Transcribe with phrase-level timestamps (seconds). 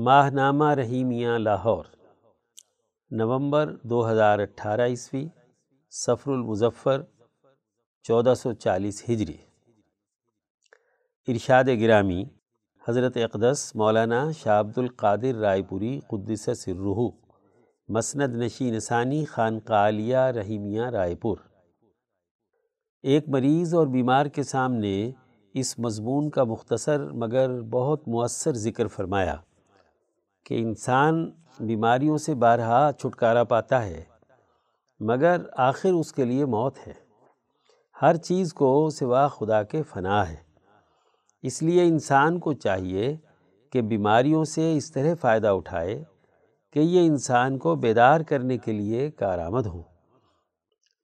[0.00, 1.84] ماہ نامہ رحیمیہ لاہور،
[3.10, 5.28] نومبر دو ہزار اٹھارہ عیسوی
[5.90, 7.02] سفر المظفر،
[8.02, 9.36] چودہ سو چالیس ہجری۔
[11.28, 12.24] ارشاد گرامی،
[12.88, 17.08] حضرت اقدس مولانا شاہ عبد القادر رائے پوری قدس سررحو
[17.88, 21.36] مسند نشی نسانی خانقالیہ رحیمیہ رائے پور۔
[23.02, 25.10] ایک مریض اور بیمار کے سامنے
[25.54, 29.36] اس مضمون کا مختصر مگر بہت مؤثر ذکر فرمایا۔
[30.48, 31.30] کہ انسان
[31.60, 34.04] بیماریوں سے بارہا چھٹکارا پاتا ہے،
[35.00, 36.92] مگر آخر اس کے لیے موت ہے۔
[38.02, 40.36] ہر چیز کو سوا خدا کے فنا ہے۔
[41.42, 43.16] اس لیے انسان کو چاہیے
[43.72, 46.04] کہ بیماریوں سے اس طرح فائدہ اٹھائے
[46.72, 49.82] کہ یہ انسان کو بیدار کرنے کے لیے کارآمد ہو،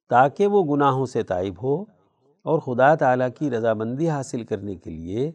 [0.09, 1.81] تاکہ وہ گناہوں سے طائب ہو
[2.41, 5.31] اور خدا تعالیٰ کی رضامندی حاصل کرنے کے لیے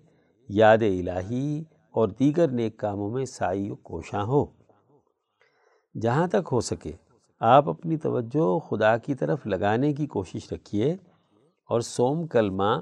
[0.48, 4.44] یاد الہی اور دیگر نیک کاموں میں سائی و کوشاں ہو۔
[5.94, 6.92] جہاں تک ہو سکے،
[7.40, 10.92] آپ اپنی توجہ خدا کی طرف لگانے کی کوشش رکھیے
[11.70, 12.72] اور سوم کلمہ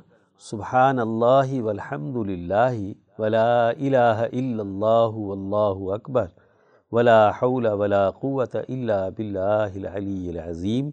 [0.43, 2.77] سبحان اللہ والحمد للہ
[3.19, 6.27] ولا الہ الا اللہ واللہ اکبر
[6.93, 10.91] ولا حول ولا قوت الا باللہ العلی العظیم۔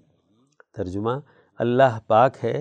[0.75, 1.19] ترجمہ
[1.59, 2.57] اللہ پاک ہے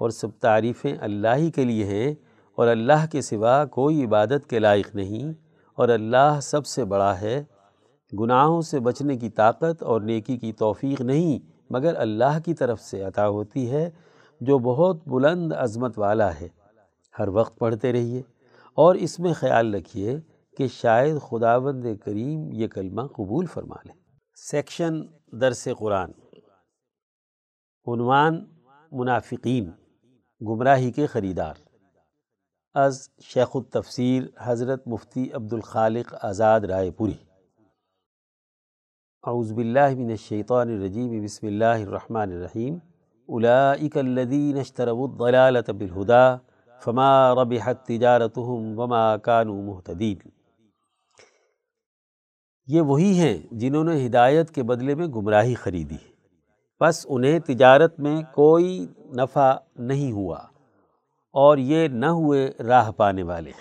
[0.00, 2.14] اور سب تعریفیں اللہ ہی کے لیے ہیں۔
[2.58, 5.32] اور اللہ کے سوا کوئی عبادت کے لائق نہیں،
[5.74, 7.44] اور اللہ سب سے بڑا ہے۔
[8.20, 11.38] گناہوں سے بچنے کی طاقت اور نیکی کی توفیق نہیں،
[11.70, 13.90] مگر اللہ کی طرف سے عطا ہوتی ہے،
[14.40, 16.48] جو بہت بلند عظمت والا ہے۔
[17.18, 18.22] ہر وقت پڑھتے رہیے،
[18.74, 20.18] اور اس میں خیال رکھیے
[20.56, 23.92] کہ شاید خداوند کریم یہ کلمہ قبول فرما لے۔
[24.36, 25.00] سیکشن
[25.32, 26.10] درس قرآن۔
[27.86, 28.44] عنوان
[28.92, 29.70] منافقین،
[30.40, 31.67] گمراہی کے خریدار۔
[32.78, 37.14] از شیخ التفسیر حضرت مفتی عبد الخالق آزاد رائے پوری۔
[39.22, 42.74] اعوذ باللہ من الشیطان الرجیم، بسم اللہ الرحمن الرحیم۔
[43.26, 46.36] اولئک الذین اشتروا الضلالة بالہدا
[46.80, 50.28] فما ربحت تجارتهم وما كانوا مہتدین۔
[52.66, 55.96] یہ وہی ہیں جنہوں نے ہدایت کے بدلے میں گمراہی خریدی۔
[56.80, 58.86] بس انہیں تجارت میں کوئی
[59.16, 60.38] نفع نہیں ہوا۔
[61.32, 63.52] اور یہ نہ ہوئے راہ پانے والے۔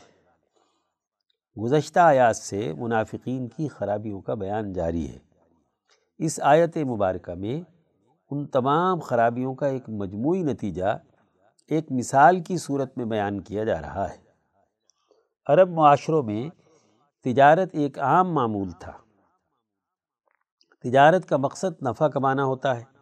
[1.63, 5.19] گزشتہ آیات سے منافقین کی خرابیوں کا بیان جاری ہے۔
[6.17, 7.61] اس آیت مبارکہ میں
[8.31, 10.97] ان تمام خرابیوں کا ایک مجموعی نتیجہ
[11.67, 14.17] ایک مثال کی صورت میں بیان کیا جا رہا ہے۔
[15.47, 16.50] عرب معاشروں میں
[17.23, 18.94] تجارت ایک عام معمول تھا۔
[20.83, 22.97] تجارت کا مقصد نفع کمانا ہوتا ہے۔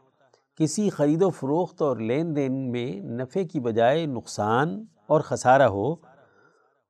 [0.56, 5.96] کسی خرید و فروخت اور لین دین میں نفع کی بجائے نقصان اور خسارہ ہو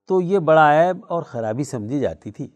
[0.07, 2.47] تو یہ بڑا عیب اور خرابی سمجھی جاتی تھی۔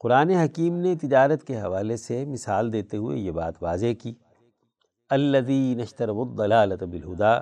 [0.00, 4.14] قرآن حکیم نے تجارت کے حوالے سے مثال دیتے ہوئے یہ بات واضح کی۔
[5.10, 7.40] الدی نشتر الضلالت بالہدا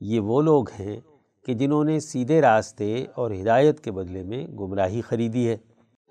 [0.00, 1.00] یہ وہ لوگ ہیں
[1.46, 5.56] کہ جنہوں نے سیدھے راستے اور ہدایت کے بدلے میں گمراہی خریدی ہے۔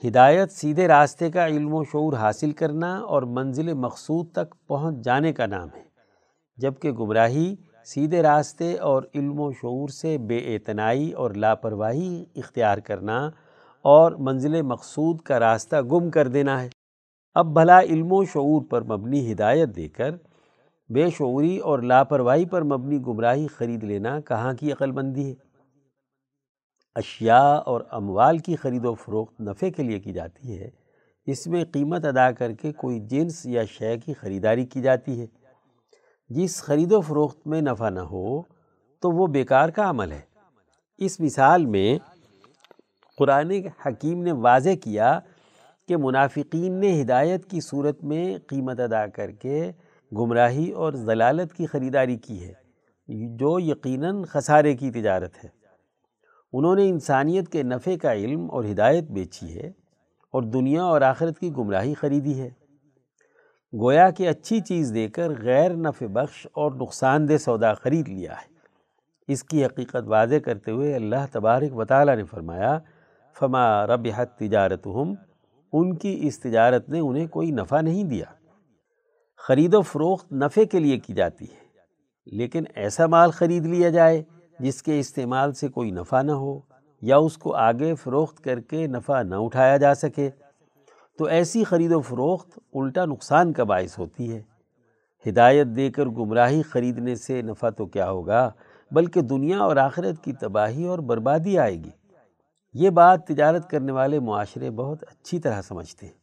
[0.03, 5.33] ہدایت سیدھے راستے کا علم و شعور حاصل کرنا اور منزل مقصود تک پہنچ جانے
[5.33, 5.83] کا نام ہے۔
[6.57, 13.29] جبکہ گمراہی سیدھے راستے اور علم و شعور سے بے اعتنائی اور لاپرواہی اختیار کرنا
[13.85, 16.69] اور منزل مقصود کا راستہ گم کر دینا ہے۔
[17.35, 20.11] اب بھلا علم و شعور پر مبنی ہدایت دے کر
[20.89, 25.44] بے شعوری اور لاپرواہی پر مبنی گمراہی خرید لینا کہاں کی عقل مندی ہے؟
[26.95, 30.69] اشیاء اور اموال کی خرید و فروخت نفع کے لیے کی جاتی ہے،
[31.27, 35.25] اس میں قیمت ادا کر کے کوئی جنس یا شے کی خریداری کی جاتی ہے۔
[36.29, 38.41] جس خرید و فروخت میں نفع نہ ہو
[39.01, 40.21] تو وہ بیکار کا عمل ہے۔
[40.97, 41.97] اس مثال میں
[43.17, 43.51] قرآن
[43.85, 45.19] حکیم نے واضح کیا
[45.87, 49.71] کہ منافقین نے ہدایت کی صورت میں قیمت ادا کر کے
[50.11, 52.53] گمراہی اور ضلالت کی خریداری کی ہے،
[53.37, 55.64] جو یقیناً خسارے کی تجارت ہے۔
[56.57, 59.71] انہوں نے انسانیت کے نفع کا علم اور ہدایت بیچی ہے
[60.33, 62.49] اور دنیا اور آخرت کی گمراہی خریدی ہے۔
[63.73, 68.33] گویا کہ اچھی چیز دے کر غیر نفع بخش اور نقصان دہ سودا خرید لیا
[68.33, 68.53] ہے۔
[69.27, 72.79] اس کی حقیقت واضح کرتے ہوئے اللہ تبارک و تعالیٰ نے فرمایا،
[73.39, 74.87] فما ربحت تجارت
[75.73, 78.25] ان کی اس تجارت نے انہیں کوئی نفع نہیں دیا۔
[79.37, 81.63] خرید و فروخت نفع کے لیے کی جاتی ہے،
[82.25, 84.23] لیکن ایسا مال خرید لیا جائے۔
[84.59, 86.59] جس کے استعمال سے کوئی نفع نہ ہو
[87.01, 90.29] یا اس کو آگے فروخت کر کے نفع نہ اٹھایا جا سکے۔
[91.17, 94.41] تو ایسی خرید و فروخت الٹا نقصان کا باعث ہوتی ہے۔
[95.29, 98.51] ہدایت دے کر گمراہی خریدنے سے نفع تو کیا ہوگا؟
[98.91, 101.89] بلکہ دنیا اور آخرت کی تباہی اور بربادی آئے گی۔
[102.73, 106.13] یہ بات تجارت کرنے والے معاشرے بہت اچھی طرح سمجھتے ہیں۔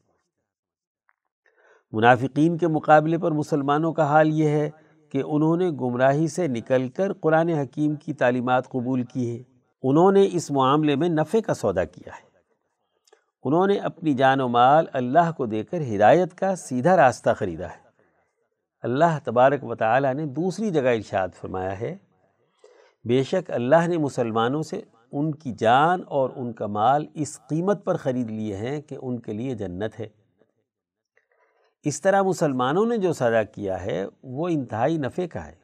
[1.93, 4.71] منافقین کے مقابلے پر مسلمانوں کا حال یہ ہے
[5.13, 9.43] کہ انہوں نے گمراہی سے نکل کر قرآن حکیم کی تعلیمات قبول کی ہیں۔
[9.83, 12.33] انہوں نے اس معاملے میں نفع کا سودا کیا ہے۔
[13.45, 17.67] انہوں نے اپنی جان و مال اللہ کو دے کر ہدایت کا سیدھا راستہ خریدا
[17.67, 17.83] ہے۔
[18.83, 21.97] اللہ تبارک و تعالی نے دوسری جگہ ارشاد فرمایا ہے۔
[23.05, 24.81] بے شک اللہ نے مسلمانوں سے
[25.13, 29.19] ان کی جان اور ان کا مال اس قیمت پر خرید لیے ہیں کہ ان
[29.19, 30.22] کے لیے جنت ہے۔
[31.85, 35.55] اس طرح مسلمانوں نے جو سودا کیا ہے، وہ انتہائی نفع کا ہے۔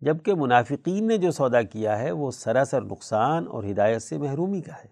[0.00, 4.72] جبکہ منافقین نے جو سودا کیا ہے، وہ سراسر نقصان اور ہدایت سے محرومی کا
[4.72, 4.88] ہے۔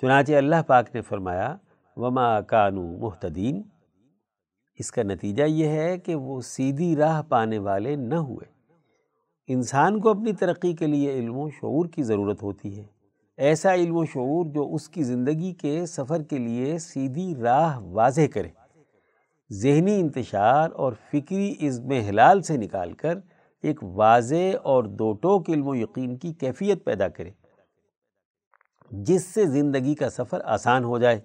[0.00, 1.56] چنانچہ اللہ پاک نے فرمایا،
[1.96, 3.62] وما کانو محتدین
[4.78, 8.54] اس کا نتیجہ یہ ہے کہ وہ سیدھی راہ پانے والے نہ ہوئے۔
[9.46, 12.84] انسان کو اپنی ترقی کے لیے علم و شعور کی ضرورت ہوتی ہے۔
[13.36, 18.20] ایسا علم و شعور جو اس کی زندگی کے سفر کے لیے سیدھی راہ واضح
[18.34, 18.63] کرے۔
[19.50, 23.18] ذہنی انتشار اور فکری عزم حلال سے نکال کر
[23.62, 27.30] ایک واضح اور دو ٹوک علم و یقین کی کیفیت پیدا کرے،
[28.90, 31.20] جس سے زندگی کا سفر آسان ہو جائے۔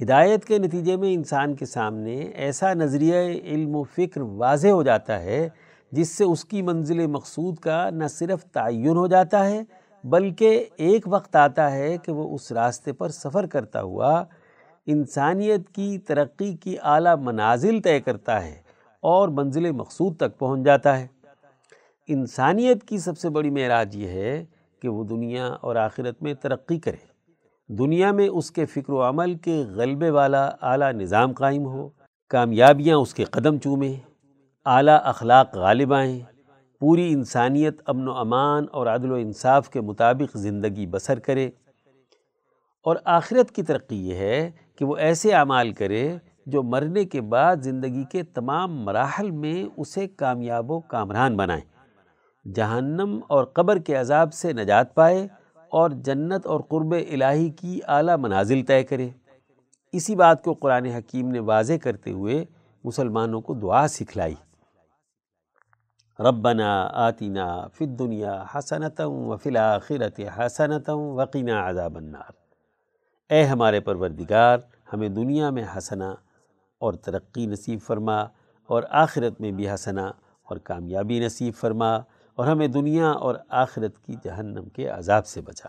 [0.00, 3.14] ہدایت کے نتیجے میں انسان کے سامنے ایسا نظریہ
[3.44, 5.48] علم و فکر واضح ہو جاتا ہے،
[5.92, 9.62] جس سے اس کی منزل مقصود کا نہ صرف تعین ہو جاتا ہے،
[10.04, 14.24] بلکہ ایک وقت آتا ہے کہ وہ اس راستے پر سفر کرتا ہوا
[14.86, 18.54] انسانیت کی ترقی کی اعلیٰ منازل طے کرتا ہے
[19.00, 21.06] اور منزل مقصود تک پہنچ جاتا ہے۔
[22.08, 24.44] انسانیت کی سب سے بڑی معراج یہ ہے
[24.82, 27.16] کہ وہ دنیا اور آخرت میں ترقی کرے۔
[27.68, 31.88] دنیا میں اس کے فکر و عمل کے غلبے والا اعلیٰ نظام قائم ہو،
[32.28, 33.94] کامیابیاں اس کے قدم چومیں،
[34.66, 36.20] اعلیٰ اخلاق غالب آئیں۔
[36.80, 41.50] پوری انسانیت امن و امان اور عدل و انصاف کے مطابق زندگی بسر کرے۔
[42.86, 46.16] اور آخرت کی ترقی یہ ہے کہ وہ ایسے اعمال کرے
[46.46, 51.62] جو مرنے کے بعد زندگی کے تمام مراحل میں اسے کامیاب و کامران بنائیں۔
[52.54, 55.28] جہنم اور قبر کے عذاب سے نجات پائے
[55.68, 59.08] اور جنت اور قرب الہی کی اعلیٰ منازل طے کرے۔
[59.92, 62.44] اسی بات کو قرآن حکیم نے واضح کرتے ہوئے
[62.84, 64.34] مسلمانوں کو دعا سکھلائی۔
[66.20, 72.45] ربنا آتنا فی الدنیا حسنتا و فی الاخرت حسنتا وقینا عذاب النار۔
[73.30, 74.58] اے ہمارے پروردگار،
[74.92, 76.10] ہمیں دنیا میں حسنا
[76.78, 78.20] اور ترقی نصیب فرما
[78.68, 80.06] اور آخرت میں بھی حسنا
[80.42, 81.96] اور کامیابی نصیب فرما
[82.34, 85.68] اور ہمیں دنیا اور آخرت کی جہنم کے عذاب سے بچا۔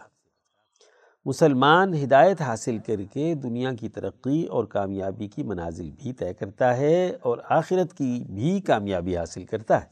[1.25, 6.77] مسلمان ہدایت حاصل کر کے دنیا کی ترقی اور کامیابی کی منازل بھی طے کرتا
[6.77, 9.87] ہے اور آخرت کی بھی کامیابی حاصل کرتا ہے۔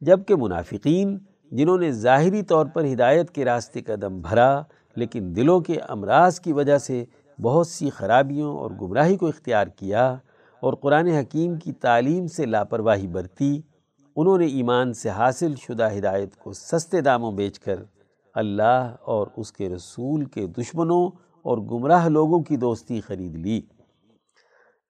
[0.00, 1.18] جبکہ منافقین،
[1.50, 4.62] جنہوں نے ظاہری طور پر ہدایت کے راستے کا دم بھرا
[4.98, 7.04] لیکن دلوں کے امراض کی وجہ سے
[7.42, 10.16] بہت سی خرابیوں اور گمراہی کو اختیار کیا
[10.62, 13.60] اور قرآن حکیم کی تعلیم سے لاپرواہی برتی،
[14.16, 17.82] انہوں نے ایمان سے حاصل شدہ ہدایت کو سستے داموں بیچ کر
[18.34, 21.06] اللہ اور اس کے رسول کے دشمنوں
[21.42, 23.60] اور گمراہ لوگوں کی دوستی خرید لی۔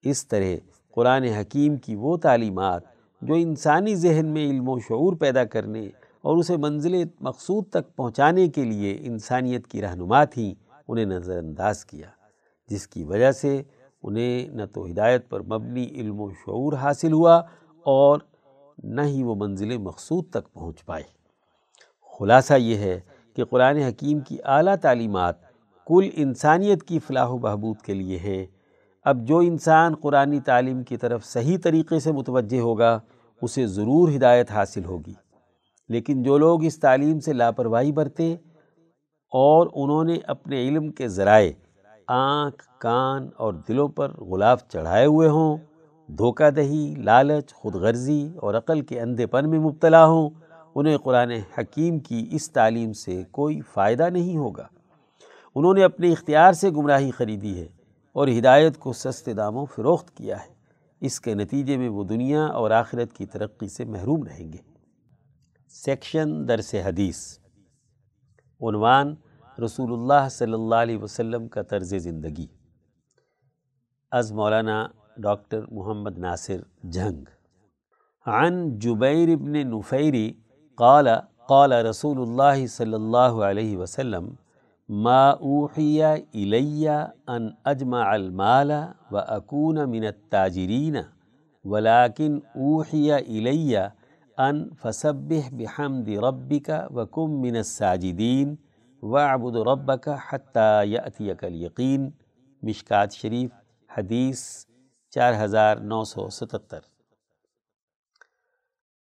[0.03, 0.55] اس طرح
[0.95, 2.83] قرآن حکیم کی وہ تعلیمات
[3.23, 5.89] جو انسانی ذہن میں علم و شعور پیدا کرنے
[6.23, 10.55] اور اسے منزل مقصود تک پہنچانے کے لیے انسانیت کی رہنما تھیں
[10.89, 12.09] انہیں نظر انداز کیا،
[12.69, 13.63] جس کی وجہ سے
[14.03, 17.37] انہیں نہ تو ہدایت پر مبنی علم و شعور حاصل ہوا
[17.83, 18.19] اور
[18.85, 21.03] نہ ہی وہ منزل مقصود تک پہنچ پائے۔
[22.19, 23.01] خلاصہ یہ ہے
[23.37, 25.35] کہ قرآن حکیم کی اعلیٰ تعلیمات
[25.87, 28.47] کل انسانیت کی فلاح و بہبود کے لیے ہیں۔
[29.05, 32.99] اب جو انسان قرآن تعلیم کی طرف صحیح طریقے سے متوجہ ہوگا،
[33.43, 35.15] اسے ضرور ہدایت حاصل ہوگی۔
[35.89, 38.33] لیکن جو لوگ اس تعلیم سے لاپرواہی برتے
[39.33, 41.51] اور انہوں نے اپنے علم کے ذرائع
[42.09, 45.57] آنکھ، کان اور دلوں پر غلاف چڑھائے ہوئے ہوں،
[46.07, 50.31] دھوکہ دہی، لالچ خود غرضی اور عقل کے اندھے پن میں مبتلا ہوں،
[50.75, 54.67] انہیں قرآن حکیم کی اس تعلیم سے کوئی فائدہ نہیں ہوگا۔
[55.55, 57.67] انہوں نے اپنے اختیار سے گمراہی خریدی ہے
[58.13, 60.55] اور ہدایت کو سستے داموں فروخت کیا ہے۔
[61.01, 64.78] اس کے نتیجے میں وہ دنیا اور آخرت کی ترقی سے محروم رہیں گے۔
[65.71, 67.39] سیکشن درس حدیث،
[68.61, 69.15] عنوان
[69.65, 72.47] رسول اللہ صلی اللہ علیہ وسلم کا طرز زندگی۔
[74.11, 77.25] از مولانا ڈاکٹر محمد ناصر جھنگ۔
[78.27, 80.33] عن جبیر ابن نفیری
[80.75, 81.09] قال
[81.49, 84.35] قال رسول اللہ صلی اللہ علیہ وسلم،
[84.89, 86.89] ما اوحی الی
[87.27, 88.71] ان اجمع المال
[89.11, 90.97] و اکون من التاجرین
[91.65, 93.77] ولكن اوحی الی
[94.39, 98.55] ان فسبح بحمد ربک وکم من الساجدین
[99.03, 102.09] و ابود رب کا حتیٰ یقین یقین
[102.63, 103.51] مشکات شریف،
[103.91, 104.43] حدیث
[105.13, 106.79] چار ہزار نو سو ستتر۔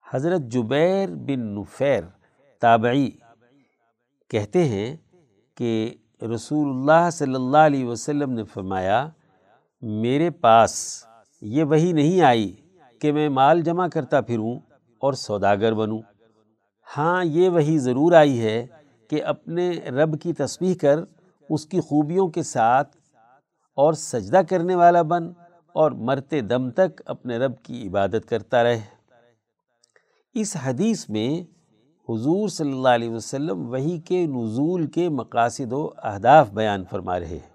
[0.06, 2.04] حضرت جبیر بن نفیر
[2.62, 3.10] تابعی
[4.30, 4.96] کہتے ہیں
[5.56, 5.72] کہ
[6.34, 9.06] رسول اللہ صلی اللہ علیہ وسلم نے فرمایا،
[9.82, 10.72] میرے پاس
[11.42, 12.50] یہ وہی نہیں آئی
[13.00, 14.58] کہ میں مال جمع کرتا پھروں
[15.00, 15.98] اور سوداگر بنوں۔
[16.96, 18.66] ہاں یہ وہی ضرور آئی ہے
[19.10, 21.00] کہ اپنے رب کی تسبیح کر
[21.50, 22.96] اس کی خوبیوں کے ساتھ
[23.76, 25.28] اور سجدہ کرنے والا بن
[25.72, 28.80] اور مرتے دم تک اپنے رب کی عبادت کرتا رہے۔
[30.34, 31.40] اس حدیث میں
[32.08, 37.26] حضور صلی اللہ علیہ وسلم وہی کے نزول کے مقاصد و اہداف بیان فرما رہے
[37.26, 37.50] ہیں۔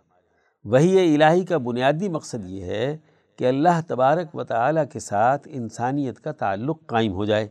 [0.66, 2.98] وہی الہی کا بنیادی مقصد یہ ہے
[3.36, 7.48] کہ اللہ تبارک و تعالیٰ کے ساتھ انسانیت کا تعلق قائم ہو جائے۔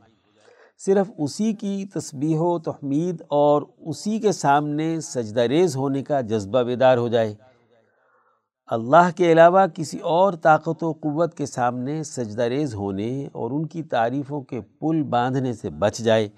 [0.79, 6.63] صرف اسی کی تسبیح و تحمید اور اسی کے سامنے سجدہ ریز ہونے کا جذبہ
[6.63, 7.35] بیدار ہو جائے۔
[8.67, 13.67] اللہ کے علاوہ کسی اور طاقت و قوت کے سامنے سجدہ ریز ہونے اور ان
[13.67, 16.29] کی تعریفوں کے پل باندھنے سے بچ جائے۔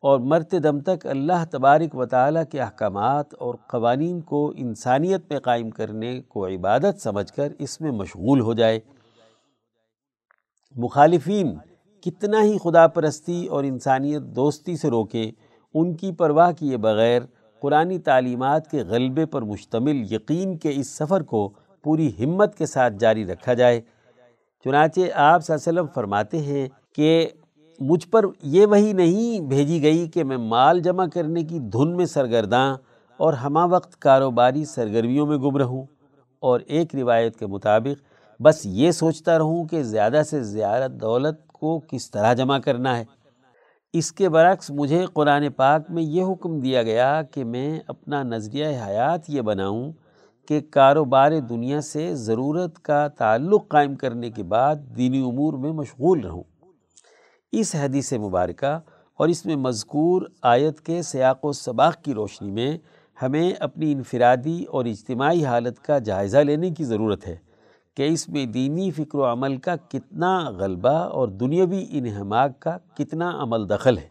[0.00, 5.40] اور مرتے دم تک اللہ تبارک و تعالیٰ کے احکامات اور قوانین کو انسانیت میں
[5.40, 8.80] قائم کرنے کو عبادت سمجھ کر اس میں مشغول ہو جائے۔
[10.76, 11.56] مخالفین
[12.02, 15.30] کتنا ہی خدا پرستی اور انسانیت دوستی سے روکیں
[15.74, 17.22] ان کی پرواہ کیے بغیر
[17.60, 21.52] قرآن تعلیمات کے غلبے پر مشتمل یقین کے اس سفر کو
[21.82, 23.80] پوری ہمت کے ساتھ جاری رکھا جائے۔
[24.64, 27.28] چنانچہ آپ صلی اللہ علیہ وسلم فرماتے ہیں کہ
[27.80, 32.06] مجھ پر یہ وہی نہیں بھیجی گئی کہ میں مال جمع کرنے کی دھن میں
[32.06, 32.76] سرگرداں
[33.16, 35.84] اور ہمہ وقت کاروباری سرگرمیوں میں گم رہوں۔
[36.40, 38.04] اور ایک روایت کے مطابق،
[38.42, 43.04] بس یہ سوچتا رہوں کہ زیادہ سے زیادہ دولت کو کس طرح جمع کرنا ہے۔
[43.92, 48.66] اس کے برعکس، مجھے قرآن پاک میں یہ حکم دیا گیا کہ میں اپنا نظریہ
[48.66, 49.92] حیات یہ بناؤں
[50.48, 56.20] کہ کاروبار دنیا سے ضرورت کا تعلق قائم کرنے کے بعد دینی امور میں مشغول
[56.20, 56.42] رہوں۔
[57.52, 58.78] اس حدیث مبارکہ
[59.16, 62.78] اور اس میں مذکور آیت کے سیاق و سباق کی روشنی میں
[63.22, 67.36] ہمیں اپنی انفرادی اور اجتماعی حالت کا جائزہ لینے کی ضرورت ہے
[67.96, 73.42] کہ اس میں دینی فکر و عمل کا کتنا غلبہ اور دنیاوی انہماک کا کتنا
[73.42, 74.08] عمل دخل ہے۔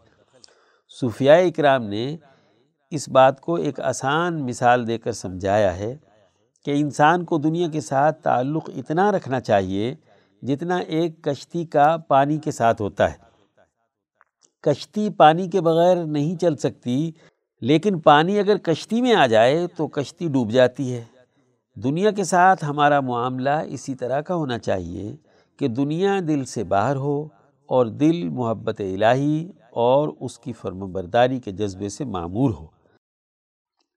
[1.00, 2.16] صوفیاء اکرام نے
[2.90, 5.96] اس بات کو ایک آسان مثال دے کر سمجھایا ہے
[6.64, 9.94] کہ انسان کو دنیا کے ساتھ تعلق اتنا رکھنا چاہیے
[10.42, 13.29] جتنا ایک کشتی کا پانی کے ساتھ ہوتا ہے۔
[14.62, 17.10] کشتی پانی کے بغیر نہیں چل سکتی،
[17.60, 21.04] لیکن پانی اگر کشتی میں آ جائے تو کشتی ڈوب جاتی ہے۔
[21.76, 25.16] دنیا کے ساتھ ہمارا معاملہ اسی طرح کا ہونا چاہیے
[25.58, 27.28] کہ دنیا دل سے باہر ہو
[27.66, 32.66] اور دل محبت الہی اور اس کی فرم برداری کے جذبے سے معمور ہو۔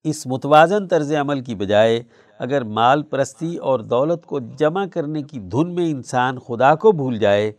[0.03, 2.03] اس متوازن طرز عمل کی بجائے
[2.39, 7.17] اگر مال پرستی اور دولت کو جمع کرنے کی دھن میں انسان خدا کو بھول
[7.19, 7.51] جائے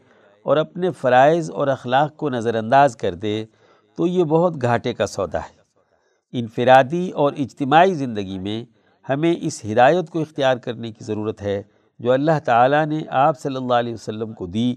[0.45, 3.45] اور اپنے فرائض اور اخلاق کو نظر انداز کر دے
[3.97, 5.65] تو یہ بہت گھاٹے کا سودا ہے۔
[6.33, 8.65] انفرادی اور اجتماعی زندگی میں
[9.09, 11.63] ہمیں اس ہدایت کو اختیار کرنے کی ضرورت ہے
[11.99, 14.75] جو اللہ تعالیٰ نے آپ صلی اللہ علیہ وسلم کو دی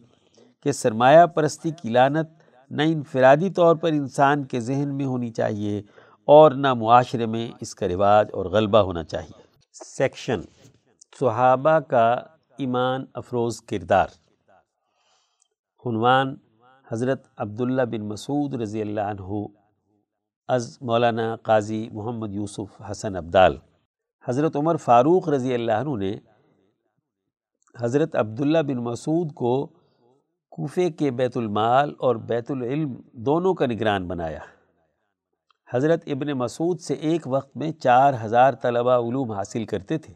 [0.63, 2.29] کہ سرمایہ پرستی کی لانت
[2.71, 5.81] نہ انفرادی طور پر انسان کے ذہن میں ہونی چاہیے
[6.25, 9.41] اور نہ معاشرے میں اس کا رواج اور غلبہ ہونا چاہیے۔
[9.74, 10.41] سیکشن
[11.19, 12.15] صحابہ کا
[12.57, 14.07] ایمان افروز کردار۔
[15.89, 16.36] عنوان
[16.91, 19.46] حضرت عبداللہ بن مسعود رضی اللہ عنہ
[20.48, 23.58] از مولانا قاضی محمد یوسف حسن عبدال
[24.25, 26.15] حضرت عمر فاروق رضی اللہ عنہ نے
[27.82, 29.67] حضرت عبداللہ بن مسعود کو
[30.50, 34.39] کوفے کے بیت المال اور بیت العلم دونوں کا نگران بنایا۔
[35.74, 40.13] حضرت ابن مسعود سے ایک وقت میں چار ہزار طلبہ علوم حاصل کرتے تھے۔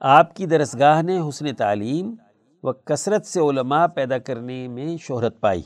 [0.00, 2.14] آپ کی درسگاہ نے حسن تعلیم
[2.62, 5.62] و کثرت سے علماء پیدا کرنے میں شہرت پائی۔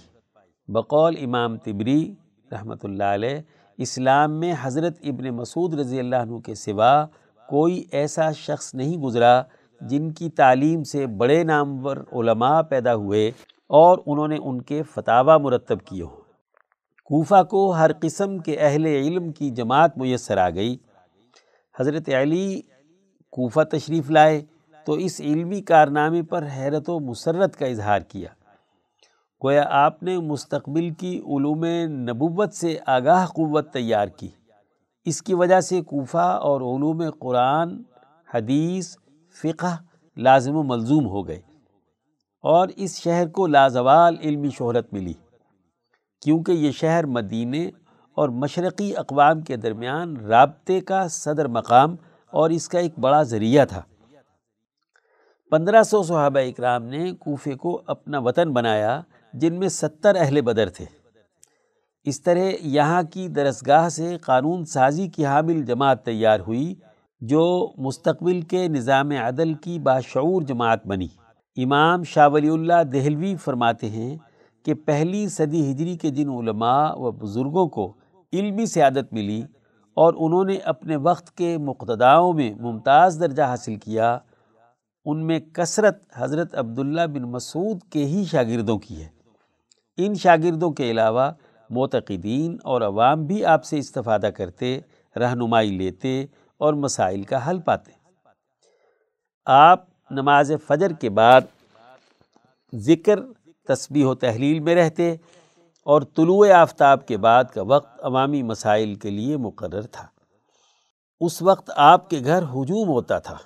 [0.68, 2.14] بقول امام تبری
[2.52, 3.40] رحمۃ اللہ علیہ
[3.78, 7.06] اسلام میں حضرت ابن مسعود رضی اللہ عنہ کے سوا
[7.49, 9.42] کوئی ایسا شخص نہیں گزرا
[9.80, 13.30] جن کی تعلیم سے بڑے نامور علماء پیدا ہوئے
[13.66, 16.20] اور انہوں نے ان کے فتح مرتب کیے ہوں۔
[17.04, 20.76] کوفہ کو ہر قسم کے اہل علم کی جماعت میسر آ گئی۔
[21.80, 22.61] حضرت علی
[23.30, 24.42] کوفہ تشریف لائے۔
[24.84, 28.28] تو اس علمی کارنامے پر حیرت و مسرت کا اظہار کیا۔
[29.44, 31.64] گویا آپ نے مستقبل کی علوم
[32.08, 34.28] نبوت سے آگاہ قوت تیار کی۔
[35.04, 37.82] اس کی وجہ سے کوفہ اور علوم قرآن،
[38.34, 38.96] حدیث،
[39.42, 39.76] فقہ
[40.16, 41.40] لازم و ملزوم ہو گئے۔
[42.42, 45.12] اور اس شہر کو لازوال علمی شہرت ملی۔
[46.22, 47.70] کیونکہ یہ شہر مدینے
[48.14, 51.96] اور مشرقی اقوام کے درمیان رابطے کا صدر مقام
[52.30, 53.82] اور اس کا ایک بڑا ذریعہ تھا۔
[55.52, 59.00] پندرہ سو صحابہ اکرام نے کوفے کو اپنا وطن بنایا،
[59.35, 60.85] جن میں ستر اہل بدر تھے۔
[62.04, 66.75] اس طرح یہاں کی درسگاہ سے قانون سازی کی حامل جماعت تیار ہوئی،
[67.21, 71.09] جو مستقبل کے نظام عدل کی باشعور جماعت بنی۔
[71.56, 74.16] امام شاہ ولی اللہ دہلوی فرماتے ہیں
[74.64, 77.92] کہ پہلی صدی ہجری کے جن علماء و بزرگوں کو
[78.32, 79.42] علمی سیادت ملی
[79.94, 84.18] اور انہوں نے اپنے وقت کے مقتداؤں میں ممتاز درجہ حاصل کیا
[85.04, 89.09] ان میں کثرت حضرت عبداللہ بن مسعود کے ہی شاگردوں کی ہے۔
[89.97, 91.30] ان شاگردوں کے علاوہ
[91.71, 94.80] معتقدین اور عوام بھی آپ سے استفادہ کرتے،
[95.16, 96.26] رہنمائی لیتے
[96.59, 97.92] اور مسائل کا حل پاتے۔
[99.47, 101.40] آپ نماز فجر کے بعد
[102.75, 103.21] ذکر،
[103.68, 105.16] تسبیح و تحلیل میں رہتے
[105.85, 110.06] اور طلوع آفتاب کے بعد کا وقت عوامی مسائل کے لیے مقرر تھا۔
[111.21, 113.37] اس وقت آپ کے گھر ہجوم ہوتا تھا۔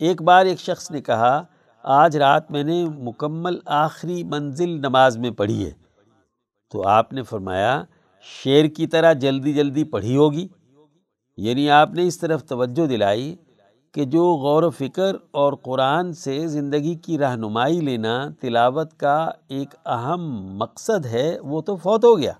[0.00, 1.42] ایک بار ایک شخص نے کہا،
[1.82, 5.70] آج رات میں نے مکمل آخری منزل نماز میں پڑھی ہے۔
[6.70, 7.82] تو آپ نے فرمایا،
[8.22, 10.48] شیر کی طرح جلدی جلدی پڑھی ہوگی۔
[11.36, 13.36] یعنی آپ نے اس طرف توجہ دلائی
[13.92, 19.74] کہ جو غور و فکر اور قرآن سے زندگی کی رہنمائی لینا تلاوت کا ایک
[19.86, 22.32] اہم مقصد ہے، وہ تو فوت ہو گیا۔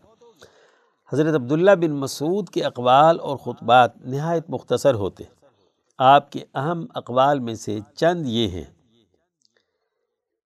[1.13, 5.40] حضرت عبداللہ بن مسعود کے اقوال اور خطبات نہایت مختصر ہوتے۔
[6.03, 8.65] آپ کے اہم اقوال میں سے چند یہ ہیں۔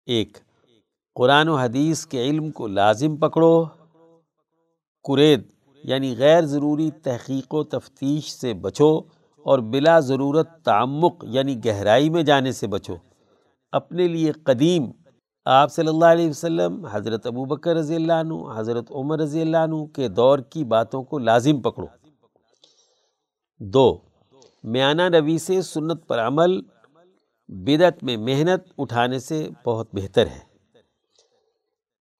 [0.07, 0.39] ایک،
[1.15, 3.65] قرآن و حدیث کے علم کو لازم پکڑو۔
[5.05, 5.43] کرید
[5.85, 8.99] یعنی غیر ضروری تحقیق و تفتیش سے بچو
[9.45, 12.95] اور بلا ضرورت تعمق یعنی گہرائی میں جانے سے بچو۔
[13.73, 14.91] اپنے لیے قدیم،
[15.45, 19.57] آپ صلی اللہ علیہ وسلم، حضرت ابو بکر رضی اللہ عنہ، حضرت عمر رضی اللہ
[19.57, 21.87] عنہ کے دور کی باتوں کو لازم پکڑو۔
[23.59, 23.99] دو
[24.63, 26.61] میانہ روی سے سنت پر عمل
[27.49, 30.39] بدت میں محنت اٹھانے سے بہت بہتر ہے۔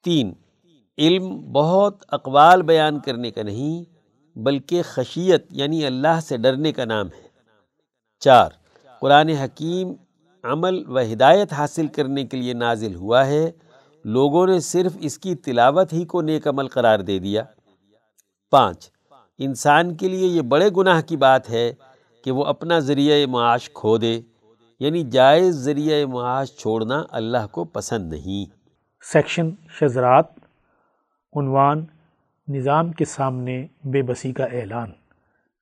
[0.05, 0.33] تین،
[0.99, 3.85] علم بہت اقوال بیان کرنے کا نہیں،
[4.39, 7.29] بلکہ خشیت یعنی اللہ سے ڈرنے کا نام ہے۔
[8.21, 8.51] چار،
[9.01, 9.93] قرآن حکیم
[10.43, 13.51] عمل و ہدایت حاصل کرنے کے لیے نازل ہوا ہے۔
[14.05, 17.43] لوگوں نے صرف اس کی تلاوت ہی کو نیک عمل قرار دے دیا۔
[18.51, 18.91] پانچ،
[19.39, 21.73] انسان کے لیے یہ بڑے گناہ کی بات ہے
[22.25, 24.21] کہ وہ اپنا ذریعہ معاش کھو دے
[24.81, 28.51] یعنی جائز ذریعہ معاش چھوڑنا اللہ کو پسند نہیں۔
[29.13, 30.25] سیکشن شزرات
[31.37, 31.85] عنوان
[32.49, 34.93] نظام کے سامنے بے بسی کا اعلان،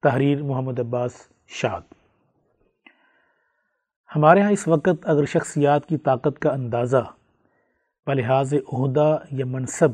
[0.03, 1.13] تحریر محمد عباس
[1.49, 1.81] شاد۔
[4.17, 7.05] ہمارے ہاں اس وقت اگر شخصیات کی طاقت کا اندازہ
[8.07, 9.91] بلحاظ عہدہ یا منصب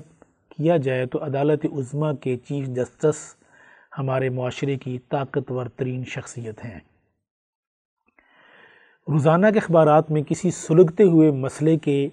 [0.49, 3.17] کیا جائے تو عدالت عظمہ کے چیف جسٹس
[3.99, 6.81] ہمارے معاشرے کی طاقتور ترین شخصیت ہیں۔
[9.09, 12.09] روزانہ کے اخبارات میں کسی سلگتے ہوئے مسئلے کے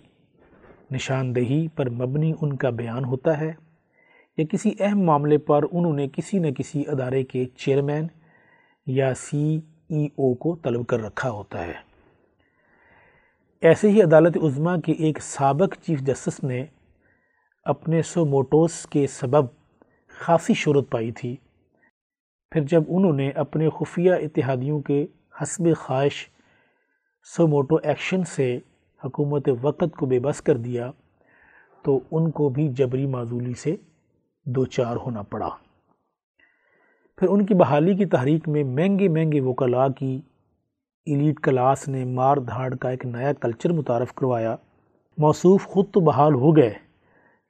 [0.91, 3.53] نشاندہی پر مبنی ان کا بیان ہوتا ہے
[4.37, 8.07] یا کسی اہم معاملے پر انہوں نے کسی نہ کسی ادارے کے چیئرمین
[8.85, 11.73] یا سی ای او کو طلب کر رکھا ہوتا ہے۔
[13.61, 16.65] ایسے ہی عدالت عظمہ کے ایک سابق چیف جسٹس نے
[17.63, 19.45] اپنے سو موٹوس کے سبب
[20.07, 21.35] خاصی شہرت پائی تھی۔
[22.53, 25.05] پھر جب انہوں نے اپنے خفیہ اتحادیوں کے
[25.41, 26.13] حسب خواہش
[27.37, 28.59] سو موٹو ایکشن سے
[29.03, 30.91] حکومت وقت کو بے بس کر دیا،
[31.83, 33.75] تو ان کو بھی جبری معذولی سے
[34.45, 35.49] دو چار ہونا پڑا۔
[37.17, 40.21] پھر ان کی بحالی کی تحریک میں مہنگے مہنگے وکلاء کی
[41.05, 44.55] ایلیٹ کلاس نے مار دھاڑ کا ایک نیا کلچر متعارف کروایا۔
[45.17, 46.73] موصوف خود تو بحال ہو گئے،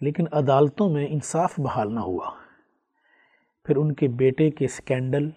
[0.01, 2.42] لیکن عدالتوں میں انصاف بحال نہ ہوا۔
[3.65, 5.29] پھر ان کے بیٹے کے سکینڈل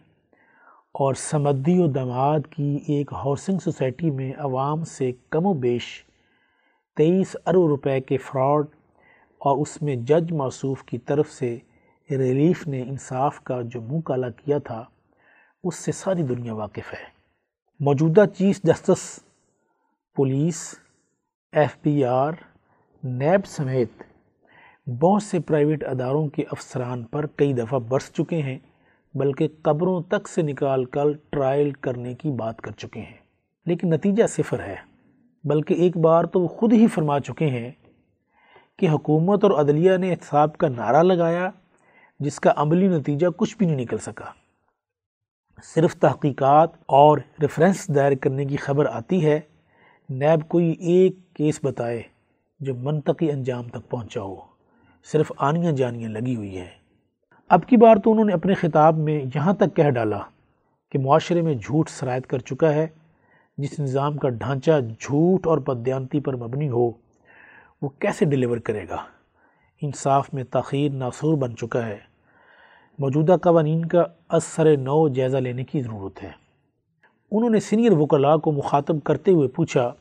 [0.92, 6.04] اور سمدی و دماد کی ایک ہاؤسنگ سوسائٹی میں عوام سے کم و بیش
[6.96, 8.66] تیئیس ارب روپے کے فراڈ
[9.38, 11.58] اور اس میں جج موصوف کی طرف سے
[12.10, 14.84] ریلیف نے انصاف کا جو منہ کالا کیا تھا،
[15.64, 17.04] اس سے ساری دنیا واقف ہے۔
[17.80, 19.20] موجودہ chief justice,
[20.16, 20.74] police,
[21.52, 22.32] F B R,
[23.04, 24.02] NAB سمیت
[24.86, 28.58] بہت سے پرائیویٹ اداروں کے افسران پر کئی دفعہ برس چکے ہیں،
[29.14, 33.16] بلکہ قبروں تک سے نکال کر ٹرائل کرنے کی بات کر چکے ہیں۔
[33.66, 34.74] لیکن نتیجہ صفر ہے،
[35.44, 37.70] بلکہ ایک بار تو وہ خود ہی فرما چکے ہیں
[38.78, 41.50] کہ حکومت اور عدلیہ نے احتساب کا نعرہ لگایا،
[42.20, 44.24] جس کا عملی نتیجہ کچھ بھی نہیں نکل سکا۔
[45.74, 49.40] صرف تحقیقات اور ریفرنس دائر کرنے کی خبر آتی ہے،
[50.08, 52.02] نیب کوئی ایک کیس بتائے
[52.60, 54.55] جو منطقی انجام تک پہنچا ہو۔
[55.12, 56.68] صرف آنیاں جانیاں لگی ہوئی ہے
[57.48, 60.18] اب کی بار تو انہوں نے اپنے خطاب میں یہاں تک کہہ ڈالا
[60.92, 62.86] کہ معاشرے میں جھوٹ سرایت کر چکا ہے۔
[63.58, 66.90] جس نظام کا ڈھانچہ جھوٹ اور بدیانتی پر مبنی ہو،
[67.82, 68.96] وہ کیسے ڈیلیور کرے گا؟
[69.82, 71.96] انصاف میں تاخیر ناصور بن چکا ہے۔
[72.98, 76.30] موجودہ قوانین کا اثر نو جائزہ لینے کی ضرورت ہے۔
[77.30, 79.92] انہوں نے سینئر وکلاء کو مخاطب کرتے ہوئے پوچھا،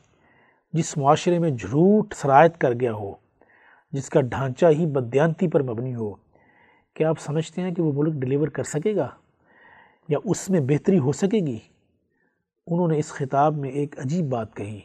[0.72, 3.25] جس معاشرے میں جھوٹ سرایت کر گیا ہو
[3.92, 6.14] جس کا ڈھانچہ ہی بدیانتی پر مبنی ہو۔
[6.94, 9.08] کیا آپ سمجھتے ہیں کہ وہ ملک ڈیلیور کر سکے گا؟
[10.08, 11.58] یا اس میں بہتری ہو سکے گی؟
[12.66, 14.80] انہوں نے اس خطاب میں ایک عجیب بات کہی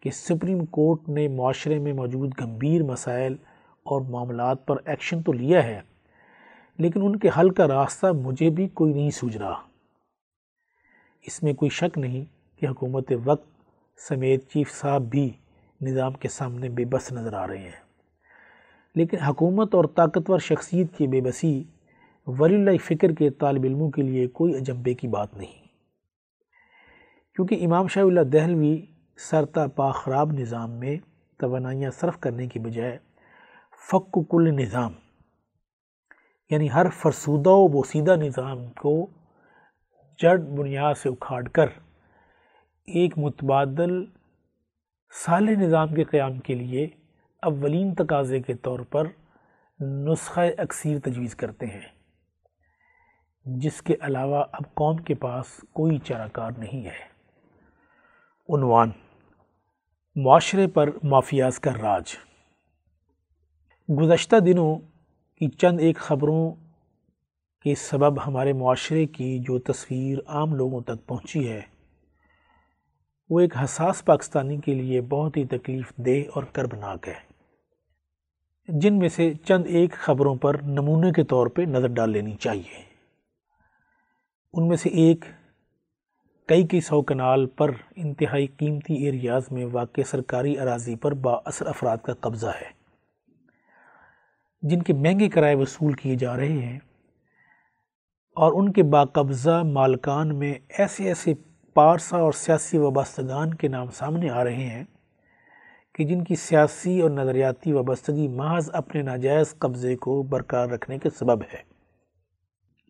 [0.00, 3.32] کہ سپریم کورٹ نے معاشرے میں موجود گمبھیر مسائل
[3.82, 5.80] اور معاملات پر ایکشن تو لیا ہے،
[6.78, 9.60] لیکن ان کے حل کا راستہ مجھے بھی کوئی نہیں سوچ رہا۔
[11.22, 12.24] اس میں کوئی شک نہیں
[12.60, 13.46] کہ حکومت وقت
[14.08, 15.30] سمیت چیف صاحب بھی
[15.80, 17.87] نظام کے سامنے بے بس نظر آ رہے ہیں۔
[18.98, 21.64] لیکن حکومت اور طاقتور شخصیت کی بے بسی
[22.26, 25.68] ولی اللہ فکر کے طالب علموں کے لیے کوئی اجمبے کی بات نہیں۔
[27.34, 28.86] کیونکہ امام شاہ اللہ دہلوی
[29.18, 30.96] سرتا پا خراب نظام میں
[31.38, 32.98] توانائیاں صرف کرنے کی بجائے
[33.90, 34.92] فق کل نظام
[36.50, 39.06] یعنی ہر فرسودہ و بوسیدہ نظام کو
[40.18, 41.66] جڑ بنیاد سے اکھاڑ کر
[42.86, 44.04] ایک متبادل
[45.24, 46.88] سال نظام کے قیام کے لیے
[47.42, 49.04] اولین تقاضے کے طور پر
[49.80, 51.80] نسخہ اکثیر تجویز کرتے ہیں،
[53.44, 57.18] جس کے علاوہ اب قوم کے پاس کوئی چارہ کار نہیں ہے۔
[58.48, 58.90] عنوان
[60.16, 62.16] معاشرے پر مافیاز کا راج۔
[63.88, 64.76] گزشتہ دنوں
[65.34, 66.50] کی چند ایک خبروں
[67.64, 71.60] کے سبب ہمارے معاشرے کی جو تصویر عام لوگوں تک پہنچی ہے،
[73.30, 77.27] وہ ایک حساس پاکستانی کے لیے بہت ہی تکلیف دہ اور کربناک ہے۔
[78.68, 82.84] جن میں سے چند ایک خبروں پر نمونے کے طور پہ نظر ڈال لینی چاہیے۔
[84.52, 85.24] ان میں سے ایک،
[86.46, 91.66] کئی کئی سو کنال پر انتہائی قیمتی ایریاز میں واقع سرکاری اراضی پر با اثر
[91.66, 92.78] افراد کا قبضہ ہے۔
[94.62, 96.78] جن کے مہنگے کرائے وصول کیے جا رہے ہیں
[98.34, 101.34] اور ان کے با قبضہ مالکان میں ایسے ایسے
[101.74, 104.84] پارسا اور سیاسی وابستگان کے نام سامنے آ رہے ہیں
[105.98, 111.10] کہ جن کی سیاسی اور نظریاتی وابستگی محض اپنے ناجائز قبضے کو برقرار رکھنے کے
[111.10, 111.62] سبب ہے۔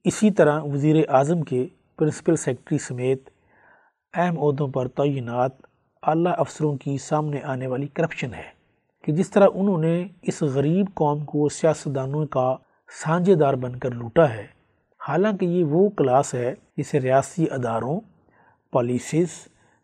[0.04, 1.66] اسی طرح وزیر اعظم کے
[1.98, 3.30] پرنسپل سیکٹری سمیت
[4.14, 5.50] اہم عہدوں پر تعینات
[6.02, 8.50] اعلیٰ افسروں کی سامنے آنے والی کرپشن ہے
[9.04, 12.56] کہ جس طرح انہوں نے اس غریب قوم کو سیاستدانوں کا
[13.04, 14.46] سانجے دار بن کر لوٹا ہے،
[15.08, 18.00] حالانکہ یہ وہ کلاس ہے جسے ریاستی اداروں
[18.72, 19.28] پالیسیز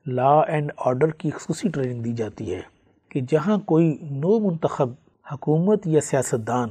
[0.06, 2.73] لا اینڈ آرڈر کی خصوصی ٹریننگ دی جاتی ہے۔
[3.14, 4.88] کہ جہاں کوئی نو منتخب
[5.32, 6.68] حکومت یا سیاستدان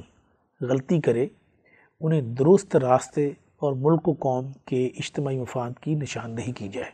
[0.61, 1.27] غلطی کرے،
[2.01, 3.27] انہیں درست راستے
[3.59, 6.89] اور ملک و قوم کے اجتماعی مفاد کی نشاندہی کی جائے۔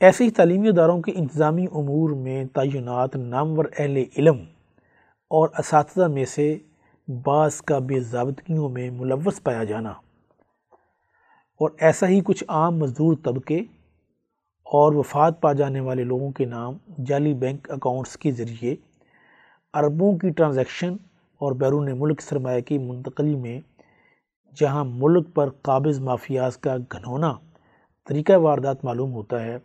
[0.00, 4.36] ایسے ہی تعلیمی اداروں کے انتظامی امور میں تعینات، نامور اہل علم
[5.30, 6.58] اور اساتذہ میں سے
[7.08, 9.90] بعض کا بے ضابطگیوں میں ملوث پایا جانا۔
[11.60, 13.60] اور ایسا ہی کچھ عام مزدور طبقے
[14.74, 18.76] اور وفات پا جانے والے لوگوں کے نام جعلی بینک اکاؤنٹس کے ذریعے
[19.74, 20.92] اربوں کی ٹرانزیکشن
[21.40, 23.60] اور بیرون ملک سرمایہ کی منتقلی میں،
[24.60, 27.34] جہاں ملک پر قابض مافیاز کا گھنونا
[28.08, 29.58] طریقہ واردات معلوم ہوتا ہے،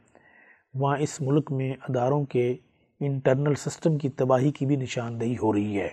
[0.74, 2.56] وہاں اس ملک میں اداروں کے
[3.00, 5.90] انٹرنل سسٹم کی تباہی کی بھی نشاندہی ہو رہی ہے۔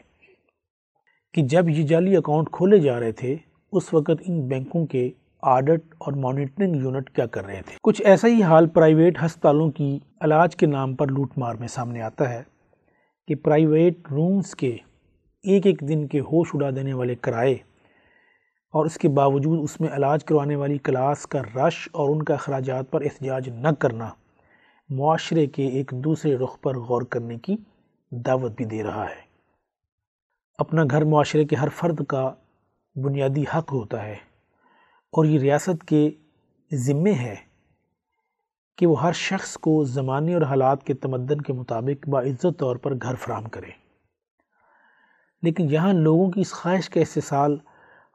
[1.34, 3.36] کہ جب یہ جعلی اکاؤنٹ کھولے جا رہے تھے،
[3.72, 5.10] اس وقت ان بینکوں کے
[5.48, 9.98] آڈٹ اور مانیٹرنگ یونٹ کیا کر رہے تھے۔ کچھ ایسا ہی حال پرائیویٹ ہسپتالوں کی
[10.20, 12.42] علاج کے نام پر لوٹ مار میں سامنے آتا ہے
[13.28, 14.76] کہ پرائیویٹ رومز کے
[15.42, 17.52] ایک ایک دن کے ہوش اڑا دینے والے کرائے
[18.72, 22.34] اور اس کے باوجود اس میں علاج کروانے والی کلاس کا رش اور ان کا
[22.34, 24.08] اخراجات پر احتجاج نہ کرنا
[24.90, 27.56] معاشرے کے ایک دوسرے رخ پر غور کرنے کی
[28.10, 29.26] دعوت بھی دے رہا ہے۔
[30.58, 32.32] اپنا گھر معاشرے کے ہر فرد کا
[32.96, 34.25] بنیادی حق ہوتا ہے۔
[35.16, 36.10] اور یہ ریاست کے
[36.74, 37.34] ذمے ہے
[38.78, 42.94] کہ وہ ہر شخص کو زمانے اور حالات کے تمدن کے مطابق باعزت طور پر
[42.94, 43.70] گھر فراہم کرے۔
[45.42, 47.58] لیکن یہاں لوگوں کی اس خواہش کا استحصال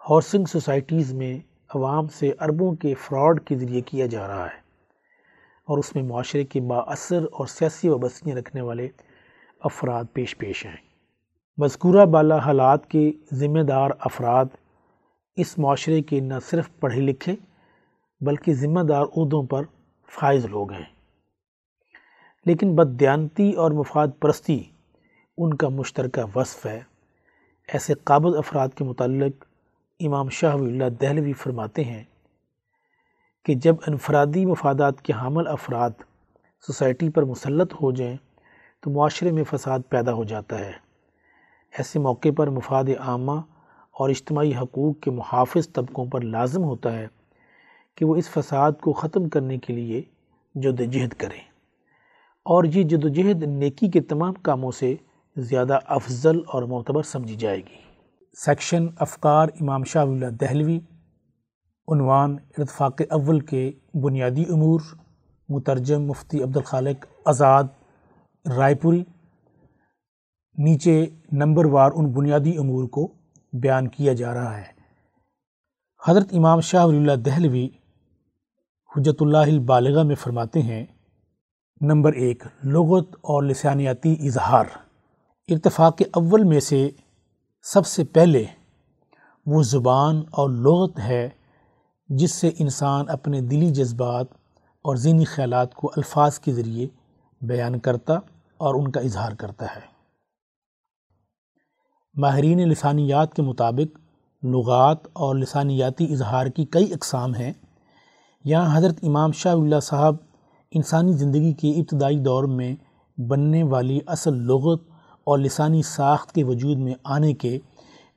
[0.09, 1.39] ہاؤسنگ سوسائٹیز میں
[1.75, 4.59] عوام سے اربوں کے فراڈ کے ذریعے کیا جا رہا ہے
[5.65, 8.87] اور اس میں معاشرے کے با اثر اور سیاسی وابستگیاں رکھنے والے
[9.59, 10.75] افراد پیش پیش ہیں۔
[11.57, 14.45] مذکورہ بالا حالات کے ذمہ دار افراد
[15.35, 17.35] اس معاشرے کے نہ صرف پڑھے لکھے
[18.21, 19.63] بلکہ ذمہ دار عہدوں پر
[20.19, 20.85] فائز لوگ ہیں۔
[22.45, 24.63] لیکن بددیانتی اور مفاد پرستی
[25.37, 26.81] ان کا مشترکہ وصف ہے۔
[27.73, 29.45] ایسے قابض افراد کے متعلق
[29.99, 32.03] امام شاہ ولی اللہ دہلوی فرماتے ہیں
[33.45, 35.89] کہ جب انفرادی مفادات کے حامل افراد
[36.67, 38.17] سوسائٹی پر مسلط ہو جائیں
[38.79, 40.71] تو معاشرے میں فساد پیدا ہو جاتا ہے۔
[41.77, 43.41] ایسے موقع پر مفاد عامہ
[43.91, 47.07] اور اجتماعی حقوق کے محافظ طبقوں پر لازم ہوتا ہے
[47.97, 50.01] کہ وہ اس فساد کو ختم کرنے کے لیے
[50.55, 51.51] جد جہد کریں۔
[52.45, 54.95] اور یہ جد و جہد نیکی کے تمام کاموں سے
[55.35, 57.75] زیادہ افضل اور معتبر سمجھی جائے گی۔
[58.33, 60.79] سیکشن افکار امام شاہ اللہ دہلوی،
[61.87, 64.79] عنوان ارتفاق اول کے بنیادی امور،
[65.49, 67.63] مترجم مفتی عبدالخالق آزاد،
[68.57, 69.03] رائے پوری،
[70.57, 73.13] نیچے نمبر وار ان بنیادی امور کو
[73.53, 74.81] بیان کیا جا رہا ہے۔
[76.07, 77.69] حضرت امام شاہ ولی اللہ دہلوی
[78.95, 80.85] حجت اللہ البالغہ میں فرماتے ہیں،
[81.81, 84.65] نمبر ایک، لغت اور لسانیاتی اظہار۔
[85.49, 86.89] ارتفاق اول میں سے
[87.63, 88.43] سب سے پہلے
[89.45, 91.29] وہ زبان اور لغت ہے
[92.07, 94.25] جس سے انسان اپنے دلی جذبات
[94.81, 96.87] اور ذہنی خیالات کو الفاظ کے ذریعے
[97.41, 98.13] بیان کرتا
[98.57, 99.90] اور ان کا اظہار کرتا ہے۔
[102.15, 103.99] ماہرین لسانیات کے مطابق
[104.43, 107.53] لغات اور لسانیاتی اظہار کی کئی اقسام ہیں۔
[108.45, 110.15] یہاں حضرت امام شاہ اللہ صاحب
[110.71, 112.75] انسانی زندگی کے ابتدائی دور میں
[113.17, 114.81] بننے والی اصل لغت
[115.23, 117.59] اور لسانی ساخت کے وجود میں آنے کے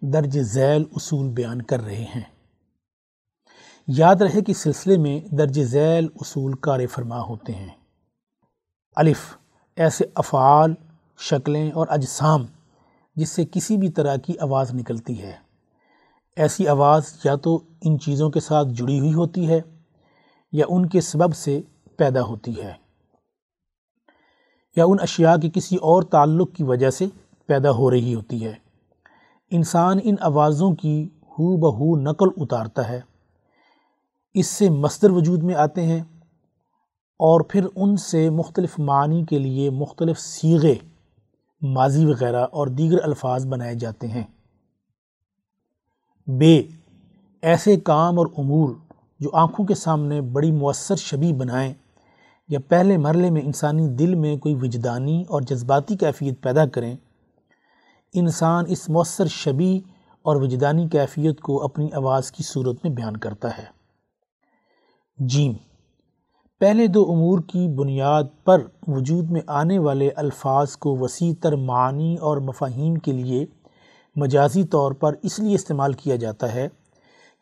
[0.00, 2.22] درج ذیل اصول بیان کر رہے ہیں۔
[3.88, 7.70] یاد رہے کہ سلسلے میں درج ذیل اصول کار فرما ہوتے ہیں۔
[8.96, 9.18] الف،
[9.76, 10.74] ایسے افعال،
[11.18, 12.46] شکلیں اور اجسام
[13.16, 15.32] جس سے کسی بھی طرح کی آواز نکلتی ہے۔
[16.36, 19.60] ایسی آواز یا تو ان چیزوں کے ساتھ جڑی ہوئی ہوتی ہے
[20.52, 21.60] یا ان کے سبب سے
[21.96, 22.72] پیدا ہوتی ہے۔
[24.76, 27.06] یا ان اشیاء کے کسی اور تعلق کی وجہ سے
[27.46, 28.54] پیدا ہو رہی ہوتی ہے۔
[29.50, 33.00] انسان ان آوازوں کی ہو بہو نقل اتارتا ہے۔
[34.34, 36.00] اس سے مصدر وجود میں آتے ہیں
[37.18, 40.74] اور پھر ان سے مختلف معنی کے لیے مختلف سیغے
[41.62, 44.24] ماضی وغیرہ اور دیگر الفاظ بنائے جاتے ہیں۔
[46.26, 46.62] بے،
[47.42, 48.74] ایسے کام اور امور
[49.20, 51.74] جو آنکھوں کے سامنے بڑی مؤثر شبی بنائیں
[52.48, 56.96] یا پہلے مرلے میں انسانی دل میں کوئی وجدانی اور جذباتی کیفیت پیدا کریں،
[58.12, 59.80] انسان اس مؤثر شبی
[60.22, 63.64] اور وجدانی کیفیت کو اپنی آواز کی صورت میں بیان کرتا ہے۔
[65.18, 65.52] جیم
[66.60, 72.16] پہلے دو امور کی بنیاد پر وجود میں آنے والے الفاظ کو وسیع تر معنی
[72.16, 73.46] اور مفاہیم کے لیے
[74.16, 76.68] مجازی طور پر اس لیے استعمال کیا جاتا ہے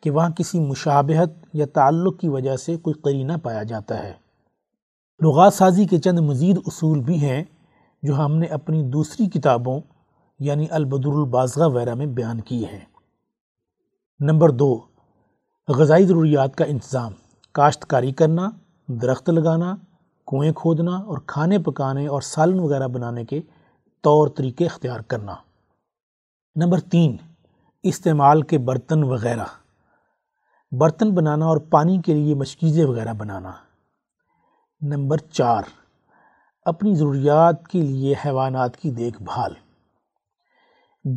[0.03, 4.13] کہ وہاں کسی مشابہت یا تعلق کی وجہ سے کوئی قرینہ پایا جاتا ہے۔
[5.19, 7.43] لغات سازی کے چند مزید اصول بھی ہیں
[8.03, 9.81] جو ہم نے اپنی دوسری کتابوں
[10.39, 12.85] یعنی البدر البازغہ وغیرہ میں بیان کیے ہیں۔
[14.19, 14.81] نمبر دو
[15.67, 17.11] غذائی ضروریات کا انتظام،
[17.51, 18.49] کاشتکاری کرنا۔
[18.87, 19.75] درخت لگانا،
[20.27, 23.41] کنویں کھودنا اور کھانے پکانے اور سالن وغیرہ بنانے کے
[24.01, 25.35] طور طریقے اختیار کرنا۔
[26.55, 27.17] نمبر تین،
[27.83, 29.45] استعمال کے برتن وغیرہ۔
[30.71, 33.51] برتن بنانا اور پانی کے لیے مشکیزیں وغیرہ بنانا۔
[34.81, 35.63] نمبر چار،
[36.65, 39.53] اپنی ضروریات کے لیے حیوانات کی دیکھ بھال۔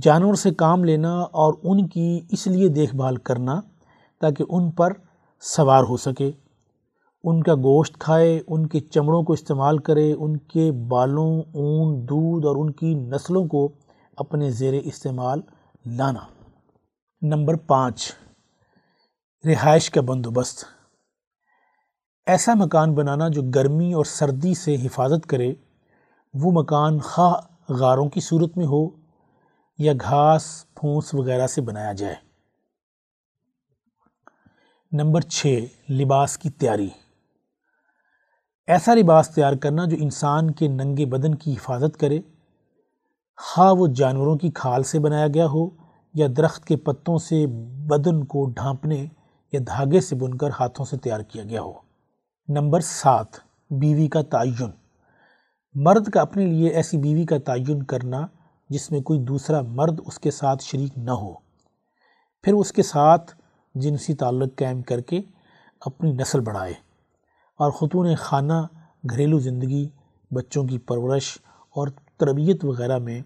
[0.02, 3.60] جانور سے کام لینا اور ان کی اس لیے دیکھ بھال کرنا
[4.20, 4.92] تاکہ ان پر
[5.40, 6.32] سوار ہو سکے۔
[7.28, 12.46] ان کا گوشت کھائے، ان کے چمڑوں کو استعمال کرے، ان کے بالوں، اون، دودھ
[12.46, 13.72] اور ان کی نسلوں کو
[14.16, 15.40] اپنے زیر استعمال
[15.86, 16.20] لانا۔
[17.22, 18.12] نمبر پانچ،
[19.44, 20.64] رہائش کا بندوبست۔
[22.26, 25.54] ایسا مکان بنانا جو گرمی اور سردی سے حفاظت کرے،
[26.34, 28.88] وہ مکان خواہ غاروں کی صورت میں ہو
[29.78, 32.14] یا گھاس، پھونس وغیرہ سے بنایا جائے۔
[34.92, 36.88] نمبر چھ، لباس کی تیاری۔
[38.66, 42.20] ایسا لباس تیار کرنا جو انسان کے ننگے بدن کی حفاظت کرے،
[43.36, 45.68] خواہ وہ جانوروں کی کھال سے بنایا گیا ہو
[46.14, 47.46] یا درخت کے پتوں سے
[47.88, 49.06] بدن کو ڈھانپنے
[49.52, 51.72] یا دھاگے سے بن کر ہاتھوں سے تیار کیا گیا ہو۔
[52.48, 53.26] نمبر سات،
[53.70, 54.70] بیوی کا تعین۔
[55.74, 58.26] مرد کا اپنے لیے ایسی بیوی کا تعین کرنا
[58.68, 61.34] جس میں کوئی دوسرا مرد اس کے ساتھ شریک نہ ہو۔
[62.42, 63.34] پھر اس کے ساتھ
[63.74, 65.20] جنسی تعلق قائم کر کے
[65.80, 66.85] اپنی نسل بڑھائے۔
[67.56, 68.66] اور خطون خانہ،
[69.10, 69.88] گھریلو زندگی،
[70.30, 71.38] بچوں کی پرورش
[71.70, 73.20] اور تربیت وغیرہ میں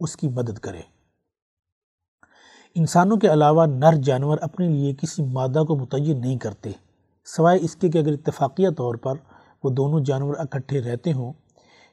[0.00, 0.80] اس کی مدد کرے۔
[2.74, 6.70] انسانوں کے علاوہ نر جانور اپنے لیے کسی مادہ کو متعین نہیں کرتے۔
[7.24, 9.14] سوائے اس کے کہ اگر اتفاقیہ طور پر
[9.64, 11.32] وہ دونوں جانور اکٹھے رہتے ہوں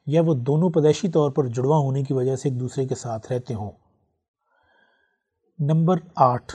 [0.06, 3.32] یا وہ دونوں پیدائشی طور پر جڑواں ہونے کی وجہ سے ایک دوسرے کے ساتھ
[3.32, 3.72] رہتے ہوں۔
[5.60, 6.54] نمبر آٹھ،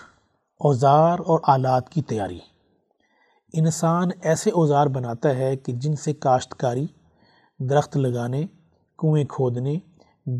[0.61, 2.39] اوزار اور آلات کی تیاری۔
[3.53, 6.87] انسان ایسے اوزار بناتا ہے کہ جن سے کاشتکاری،
[7.59, 8.47] درخت لگانے،
[8.99, 9.79] کنویں کھودنے،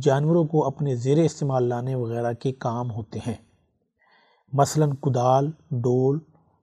[0.03, 3.35] جانوروں کو اپنے زیر استعمال لانے وغیرہ کے کام ہوتے ہیں۔
[4.53, 6.19] مثلا کدال، ڈول،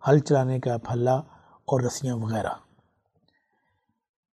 [0.08, 1.16] ہل چلانے کا پھلا
[1.66, 2.50] اور رسیاں وغیرہ۔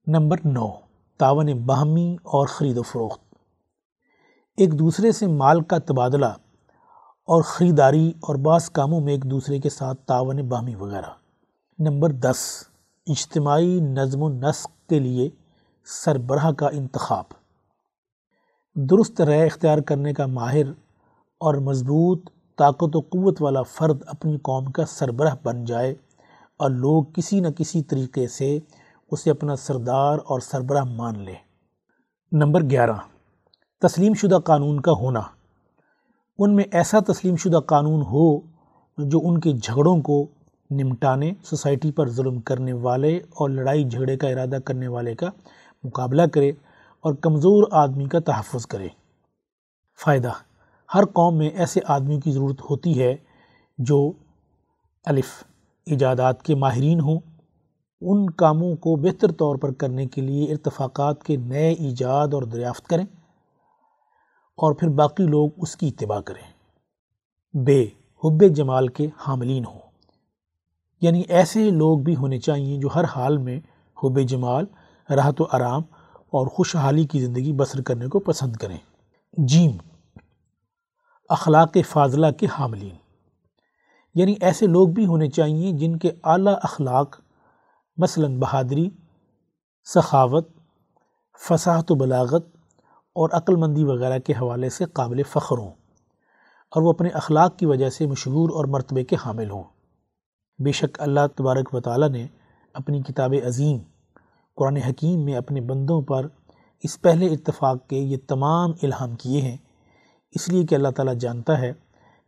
[0.07, 0.71] نمبر نو
[1.19, 3.35] تعاون باہمی اور خرید و فروخت۔
[4.57, 6.35] ایک دوسرے سے مال کا تبادلہ
[7.25, 11.22] اور خریداری اور بعض کاموں میں ایک دوسرے کے ساتھ تعاون باہمی وغیرہ۔
[11.85, 12.37] نمبر دس،
[13.07, 15.31] اجتماعی نظم و نسق کے لیے
[15.85, 17.25] سربراہ کا انتخاب۔
[18.75, 20.71] درست رائے اختیار کرنے کا ماہر
[21.41, 25.95] اور مضبوط طاقت و قوت والا فرد اپنی قوم کا سربراہ بن جائے
[26.59, 28.59] اور لوگ کسی نہ کسی طریقے سے
[29.11, 31.39] اسے اپنا سردار اور سربراہ مان لیں۔
[32.33, 32.97] نمبر گیارہ،
[33.81, 35.21] تسلیم شدہ قانون کا ہونا۔
[36.39, 38.41] ان میں ایسا تسلیم شدہ قانون ہو
[38.99, 40.27] جو ان کے جھگڑوں کو
[40.73, 45.27] نمٹانے، سوسائٹی پر ظلم کرنے والے اور لڑائی جھگڑے کا ارادہ کرنے والے کا
[45.85, 46.49] مقابلہ کرے
[47.01, 48.89] اور کمزور آدمی کا تحفظ کرے۔
[50.05, 50.31] فائدہ،
[50.95, 53.17] ہر قوم میں ایسے آدمیوں کی ضرورت ہوتی ہے
[53.79, 54.13] جو
[55.05, 55.45] الف،
[55.87, 57.21] ایجادات کے ماہرین ہوں۔
[58.01, 62.87] ان کاموں کو بہتر طور پر کرنے کے لیے ارتفاقات کے نئے ایجاد اور دریافت
[62.87, 63.05] کریں
[64.57, 66.53] اور پھر باقی لوگ اس کی اتباع کریں۔
[67.65, 67.83] بے،
[68.25, 69.92] حب جمال کے حاملین ہوں۔
[71.03, 73.61] یعنی ایسے لوگ بھی ہونے چاہیے جو ہر حال میں
[74.03, 74.65] حب جمال،
[75.11, 75.83] راحت و آرام
[76.31, 78.77] اور خوشحالی کی زندگی بسر کرنے کو پسند کریں۔
[79.33, 79.71] جیم،
[81.29, 82.97] اخلاق فاضلہ کے حاملین۔
[84.15, 87.21] یعنی ایسے لوگ بھی ہونے چاہیے جن کے اعلیٰ اخلاق،
[87.97, 88.91] مثلا بہادری،
[89.85, 90.49] سخاوت،
[91.49, 92.47] فصاحت و بلاغت
[93.15, 95.73] اور عقل مندی وغیرہ کے حوالے سے قابل فخر ہوں
[96.71, 99.63] اور وہ اپنے اخلاق کی وجہ سے مشہور اور مرتبے کے حامل ہوں۔
[100.63, 102.27] بے شک اللہ تبارک و تعالیٰ نے
[102.75, 103.79] اپنی کتاب عظیم
[104.57, 106.27] قرآن حکیم میں اپنے بندوں پر
[106.83, 109.57] اس پہلے اتفاق کے یہ تمام الہام کیے ہیں۔
[110.31, 111.73] اس لیے کہ اللہ تعالیٰ جانتا ہے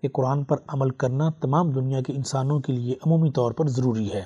[0.02, 4.12] کہ قرآن پر عمل کرنا تمام دنیا کے انسانوں کے لیے عمومی طور پر ضروری
[4.12, 4.24] ہے۔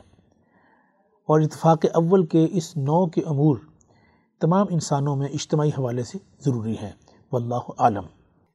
[1.28, 3.56] اور اتفاق اول کے اس نو کے امور
[4.40, 6.90] تمام انسانوں میں اجتماعی حوالے سے ضروری ہے
[7.32, 8.04] واللہ عالم۔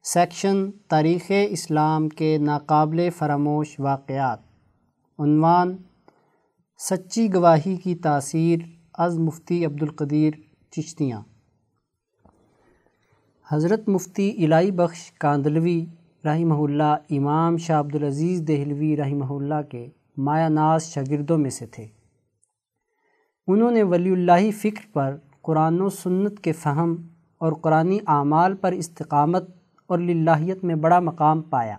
[0.04, 4.53] سیکشن تاریخ اسلام کے ناقابل فراموش واقعات۔
[5.18, 5.76] عنوان
[6.78, 8.58] سچی گواہی کی تاثیر
[8.94, 10.32] از مفتی عبدالقدیر
[10.70, 11.22] چشتیاں۔
[13.52, 15.86] حضرت مفتی الہی بخش کاندلوی
[16.24, 21.86] رحمہ اللہ، امام شاہ عبدالعزیز دہلوی رحمہ اللہ کے مایا ناز شاگردوں میں سے تھے۔
[23.46, 26.96] انہوں نے ولی اللہ فکر پر قرآن و سنت کے فہم
[27.38, 29.50] اور قرآنی اعمال پر استقامت
[29.86, 31.76] اور للہیت میں بڑا مقام پایا۔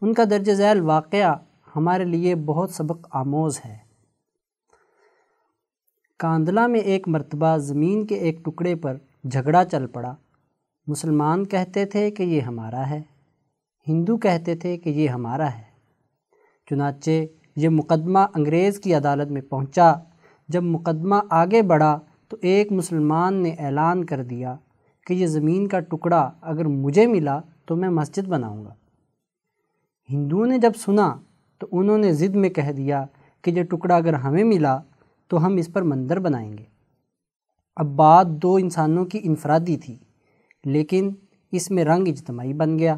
[0.00, 1.34] ان کا درج ذیل واقعہ
[1.76, 3.78] ہمارے لیے بہت سبق آموز ہے۔
[6.18, 8.96] کاندلہ میں ایک مرتبہ زمین کے ایک ٹکڑے پر
[9.30, 10.14] جھگڑا چل پڑا۔
[10.86, 13.02] مسلمان کہتے تھے کہ یہ ہمارا ہے۔
[13.88, 15.62] ہندو کہتے تھے کہ یہ ہمارا ہے۔
[16.70, 17.10] چنانچہ
[17.56, 19.94] یہ مقدمہ انگریز کی عدالت میں پہنچا۔
[20.48, 24.56] جب مقدمہ آگے بڑھا تو ایک مسلمان نے اعلان کر دیا
[25.06, 28.74] کہ یہ زمین کا ٹکڑا اگر مجھے ملا تو میں مسجد بناؤں گا۔
[30.10, 31.16] ہندوؤں نے جب سنا
[31.62, 33.04] تو انہوں نے ضد میں کہہ دیا
[33.42, 34.78] کہ یہ ٹکڑا اگر ہمیں ملا
[35.28, 36.64] تو ہم اس پر مندر بنائیں گے۔
[37.76, 39.96] اب بات دو انسانوں کی انفرادی تھی،
[40.64, 41.10] لیکن
[41.52, 42.96] اس میں رنگ اجتماعی بن گیا۔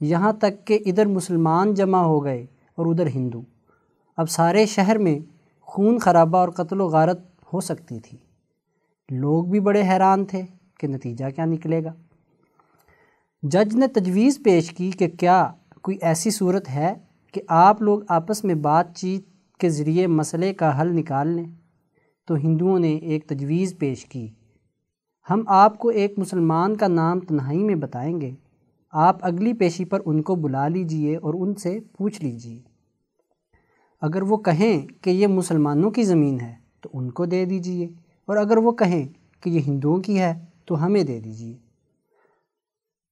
[0.00, 3.42] یہاں تک کہ ادھر مسلمان جمع ہو گئے اور ادھر ہندو۔
[4.16, 5.18] اب سارے شہر میں
[5.60, 7.20] خون خرابہ اور قتل و غارت
[7.52, 8.18] ہو سکتی تھی۔
[9.10, 10.42] لوگ بھی بڑے حیران تھے
[10.80, 11.92] کہ نتیجہ کیا نکلے گا۔
[13.42, 16.94] جج نے تجویز پیش کی کہ کیا کوئی ایسی صورت ہے
[17.32, 19.24] کہ آپ لوگ آپس میں بات چیت
[19.58, 21.46] کے ذریعے مسئلے کا حل نکال لیں۔
[22.26, 24.28] تو ہندوؤں نے ایک تجویز پیش کی۔
[25.30, 28.30] ہم آپ کو ایک مسلمان کا نام تنہائی میں بتائیں گے۔
[28.90, 32.62] آپ اگلی پیشی پر ان کو بلا لیجیے اور ان سے پوچھ لیجیے۔
[34.00, 37.86] اگر وہ کہیں کہ یہ مسلمانوں کی زمین ہے، تو ان کو دے دیجیے۔
[38.26, 39.08] اور اگر وہ کہیں
[39.42, 41.58] کہ یہ ہندوؤں کی ہے، تو ہمیں دے دیجیے۔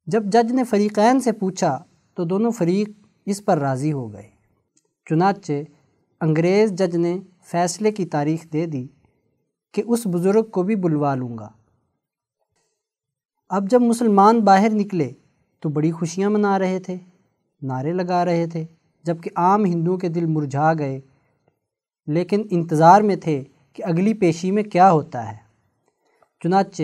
[0.06, 4.30] جب جج نے فریقین سے پوچھا، تو دونوں فریق اس پر راضی ہو گئے۔
[5.10, 5.52] چنانچہ
[6.20, 8.88] انگریز جج نے فیصلے کی تاریخ دے دی
[9.74, 11.48] کہ اس بزرگ کو بھی بلوا لوں گا۔
[13.48, 15.12] اب جب مسلمان باہر نکلے
[15.60, 16.96] تو بڑی خوشیاں منا رہے تھے،
[17.62, 18.64] نعرے لگا رہے تھے
[19.04, 21.00] جبکہ عام ہندوؤں کے دل مرجھا گئے۔
[22.06, 25.36] لیکن انتظار میں تھے کہ اگلی پیشی میں کیا ہوتا ہے۔
[26.42, 26.82] چنانچہ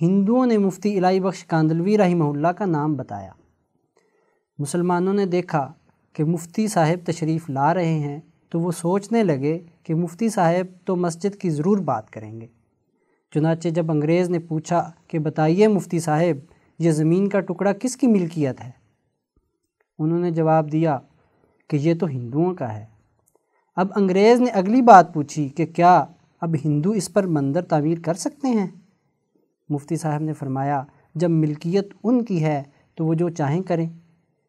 [0.00, 3.32] ہندوؤں نے مفتی الہی بخش کاندلوی رحمہ اللہ کا نام بتایا۔
[4.58, 5.72] مسلمانوں نے دیکھا
[6.14, 10.96] کہ مفتی صاحب تشریف لا رہے ہیں تو وہ سوچنے لگے کہ مفتی صاحب تو
[10.96, 12.46] مسجد کی ضرور بات کریں گے۔
[13.34, 18.06] چنانچہ جب انگریز نے پوچھا کہ بتائیے مفتی صاحب، یہ زمین کا ٹکڑا کس کی
[18.06, 18.70] ملکیت ہے؟
[19.98, 20.98] انہوں نے جواب دیا
[21.68, 22.86] کہ یہ تو ہندوؤں کا ہے۔
[23.76, 26.04] اب انگریز نے اگلی بات پوچھی کہ کیا
[26.40, 28.66] اب ہندو اس پر مندر تعمیر کر سکتے ہیں؟
[29.68, 30.82] مفتی صاحب نے فرمایا،
[31.14, 32.62] جب ملکیت ان کی ہے
[32.94, 33.88] تو وہ جو چاہیں کریں،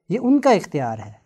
[0.10, 1.21] یہ ان کا اختیار ہے۔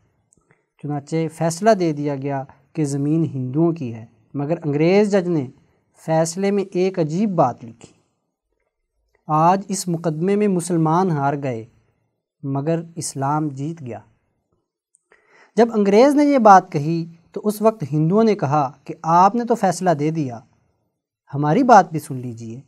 [0.85, 5.47] چنانچہ فیصلہ دے دیا گیا کہ زمین ہندوؤں کی ہے، مگر انگریز جج نے
[6.05, 7.93] فیصلے میں ایک عجیب بات لکھی۔
[9.27, 11.65] آج اس مقدمے میں مسلمان ہار گئے،
[12.43, 13.99] مگر اسلام جیت گیا۔
[15.57, 19.45] جب انگریز نے یہ بات کہی تو اس وقت ہندوؤں نے کہا کہ آپ نے
[19.45, 20.39] تو فیصلہ دے دیا،
[21.33, 22.61] ہماری بات بھی سن لیجیے۔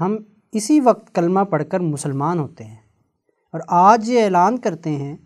[0.00, 0.16] ہم
[0.52, 2.82] اسی وقت کلمہ پڑھ کر مسلمان ہوتے ہیں
[3.52, 5.16] اور آج یہ اعلان کرتے ہیں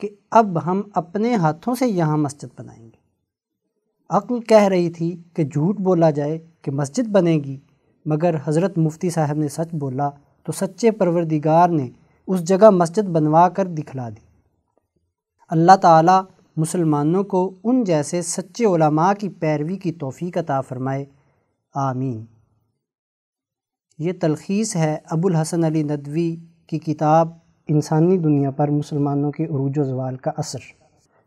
[0.00, 3.06] کہ اب ہم اپنے ہاتھوں سے یہاں مسجد بنائیں گے۔
[4.10, 7.58] عقل کہہ رہی تھی کہ جھوٹ بولا جائے کہ مسجد بنے گی،
[8.06, 10.10] مگر حضرت مفتی صاحب نے سچ بولا
[10.42, 11.90] تو سچے پروردگار نے
[12.26, 14.26] اس جگہ مسجد بنوا کر دکھلا دی۔
[15.48, 16.22] اللہ تعالیٰ
[16.56, 21.04] مسلمانوں کو ان جیسے سچے علماء کی پیروی کی توفیق عطا فرمائے۔
[21.74, 22.24] آمین۔
[23.98, 26.36] یہ تلخیص ہے ابو الحسن علی ندوی
[26.66, 27.28] کی کتاب
[27.68, 30.58] انسانی دنیا پر مسلمانوں کے عروج و زوال کا اثر۔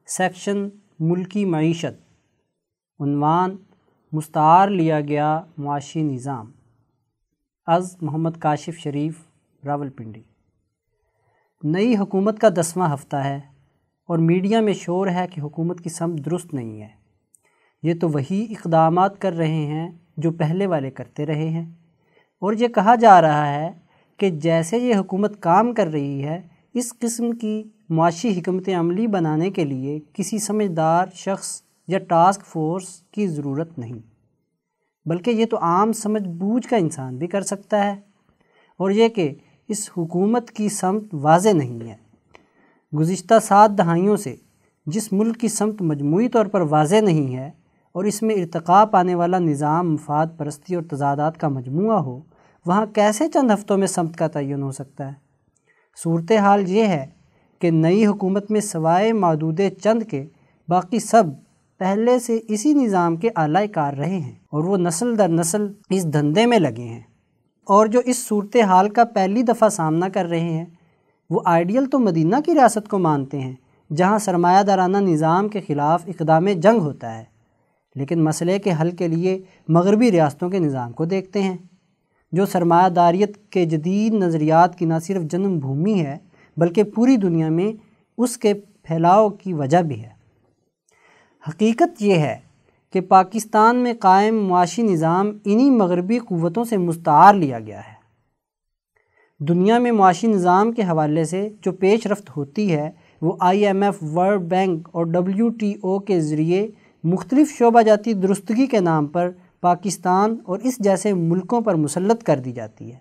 [0.07, 0.69] سیکشن
[0.99, 2.13] ملکی معیشت۔
[3.01, 3.55] عنوان
[4.11, 6.51] مستعار لیا گیا معاشی نظام۔
[7.65, 9.13] از محمد کاشف شریف
[9.65, 10.21] راول پنڈی
[11.63, 13.39] نئی حکومت کا دسواں ہفتہ ہے
[14.07, 16.87] اور میڈیا میں شور ہے کہ حکومت کی سمت درست نہیں ہے۔
[17.83, 21.71] یہ تو وہی اقدامات کر رہے ہیں جو پہلے والے کرتے رہے ہیں۔
[22.39, 23.88] اور یہ کہا جا رہا ہے
[24.20, 26.41] کہ جیسے یہ حکومت کام کر رہی ہے،
[26.74, 32.88] اس قسم کی معاشی حکمت عملی بنانے کے لیے کسی سمجھدار شخص یا ٹاسک فورس
[33.11, 33.99] کی ضرورت نہیں۔
[35.05, 37.95] بلکہ یہ تو عام سمجھ بوجھ کا انسان بھی کر سکتا ہے۔
[38.78, 39.34] اور یہ کہ
[39.67, 41.95] اس حکومت کی سمت واضح نہیں ہے۔
[42.97, 44.36] گزشتہ سات دہائیوں سے
[44.86, 47.51] جس ملک کی سمت مجموعی طور پر واضح نہیں ہے
[47.91, 52.20] اور اس میں ارتقا پانے والا نظام، مفاد پرستی اور تضادات کا مجموعہ ہو
[52.66, 55.14] وہاں کیسے چند ہفتوں میں سمت کا تعین ہو سکتا ہے؟
[56.03, 57.07] صورتحال یہ ہے
[57.60, 60.26] کہ نئی حکومت میں سوائے معدود چند کے
[60.68, 61.24] باقی سب
[61.78, 66.14] پہلے سے اسی نظام کے اعلی کار رہے ہیں اور وہ نسل در نسل اس
[66.14, 67.01] دھندے میں لگے ہیں۔
[67.66, 70.66] اور جو اس صورتحال کا پہلی دفعہ سامنا کر رہے ہیں،
[71.30, 73.55] وہ آئیڈیل تو مدینہ کی ریاست کو مانتے ہیں،
[73.95, 77.24] جہاں سرمایہ دارانہ نظام کے خلاف اقدام جنگ ہوتا ہے۔
[77.95, 81.57] لیکن مسئلے کے حل کے لیے مغربی ریاستوں کے نظام کو دیکھتے ہیں۔
[82.32, 86.17] جو سرمایہ داریت کے جدید نظریات کی نہ صرف جنم بھومی ہے،
[86.57, 87.71] بلکہ پوری دنیا میں
[88.17, 90.09] اس کے پھیلاؤ کی وجہ بھی ہے۔
[91.49, 92.38] حقیقت یہ ہے
[92.93, 97.99] کہ پاکستان میں قائم معاشی نظام انہی مغربی قوتوں سے مستعار لیا گیا ہے۔
[99.45, 103.84] دنیا میں معاشی نظام کے حوالے سے جو پیش رفت ہوتی ہے، وہ I M
[103.84, 106.67] F, World Bank اور ڈبلیو ٹی او کے ذریعے
[107.03, 109.32] مختلف شعبہ جاتی درستگی کے نام پر
[109.62, 112.97] پاکستان اور اس جیسے ملکوں پر مسلط کر دی جاتی ہے۔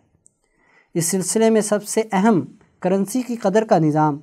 [0.94, 2.40] اس سلسلے میں سب سے اہم
[2.80, 4.18] کرنسی کی قدر کا نظام،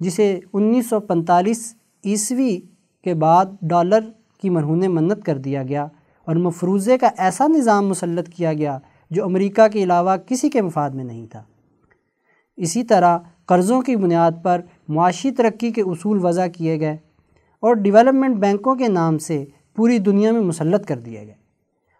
[0.00, 2.60] جسے انیس سو پنتالیس عیسوی
[3.04, 4.00] کے بعد ڈالر
[4.42, 5.86] کی مرہون منت کر دیا گیا
[6.24, 8.78] اور مفروضے کا ایسا نظام مسلط کیا گیا
[9.10, 11.42] جو امریکہ کے علاوہ کسی کے مفاد میں نہیں تھا۔
[12.56, 16.96] اسی طرح قرضوں کی بنیاد پر معاشی ترقی کے اصول وضع کیے گئے
[17.60, 19.44] اور ڈیولپمنٹ بینکوں کے نام سے
[19.76, 21.45] پوری دنیا میں مسلط کر دیے گئے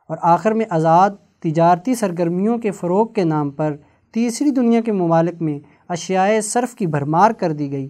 [0.09, 3.77] اور آخر میں آزاد تجارتی سرگرمیوں کے فروغ کے نام پر
[4.15, 7.89] تیسری دنیا کے ممالک میں اشیاء صرف کی بھرمار کر دی گئی۔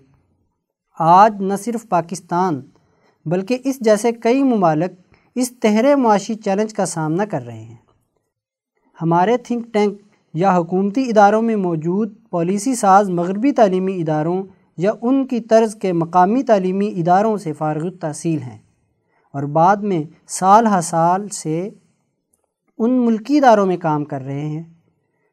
[0.99, 2.61] آج نہ صرف پاکستان،
[3.27, 4.93] بلکہ اس جیسے کئی ممالک
[5.35, 7.77] اس تہرے معاشی چیلنج کا سامنا کر رہے ہیں۔
[9.03, 10.01] ہمارے تھنک ٹینک
[10.35, 14.43] یا حکومتی اداروں میں موجود پالیسی ساز مغربی تعلیمی اداروں
[14.77, 18.59] یا ان کی طرز کے مقامی تعلیمی اداروں سے فارغ التحصیل ہیں
[19.33, 21.71] اور بعد میں سال ہا سال سے
[22.79, 24.63] ان ملکی اداروں میں کام کر رہے ہیں،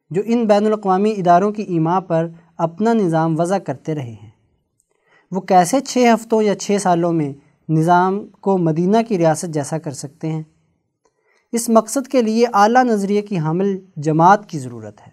[0.09, 2.27] جو ان بین الاقوامی اداروں کی ایما پر
[2.57, 4.29] اپنا نظام وضع کرتے رہے ہیں۔
[5.31, 7.33] وہ کیسے چھ ہفتوں یا چھ سالوں میں
[7.69, 10.43] نظام کو مدینہ کی ریاست جیسا کر سکتے ہیں؟
[11.51, 15.11] اس مقصد کے لیے اعلیٰ نظریے کی حامل جماعت کی ضرورت ہے۔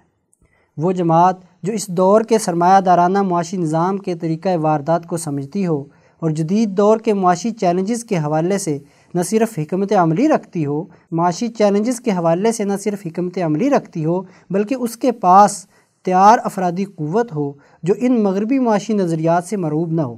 [0.77, 5.67] وہ جماعت جو اس دور کے سرمایہ دارانہ معاشی نظام کے طریقہ واردات کو سمجھتی
[5.67, 5.85] ہو
[6.19, 8.79] اور جدید دور کے معاشی چیلنجز کے حوالے سے
[9.15, 13.71] نہ صرف حکمت عملی رکھتی ہو، معاشی چیلنجز کے حوالے سے نہ صرف حکمت عملی
[13.71, 15.67] رکھتی ہو، بلکہ اس کے پاس
[16.05, 17.53] تیار افرادی قوت ہو
[17.83, 20.17] جو ان مغربی معاشی نظریات سے مروب نہ ہو۔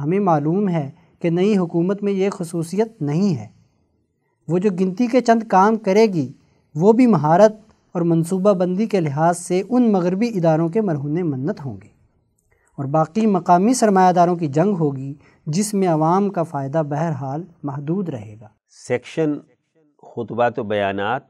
[0.00, 0.90] ہمیں معلوم ہے
[1.22, 3.46] کہ نئی حکومت میں یہ خصوصیت نہیں ہے۔
[4.48, 6.32] وہ جو گنتی کے چند کام کرے گی،
[6.74, 7.52] وہ بھی مہارت
[7.92, 11.92] اور منصوبہ بندی کے لحاظ سے ان مغربی اداروں کے مرہون منت ہوں گے۔
[12.76, 15.14] اور باقی مقامی سرمایہ داروں کی جنگ ہوگی
[15.46, 19.38] جس میں عوام کا فائدہ بہرحال محدود رہے گا۔ سیکشن،
[20.02, 21.22] خطبات و بیانات،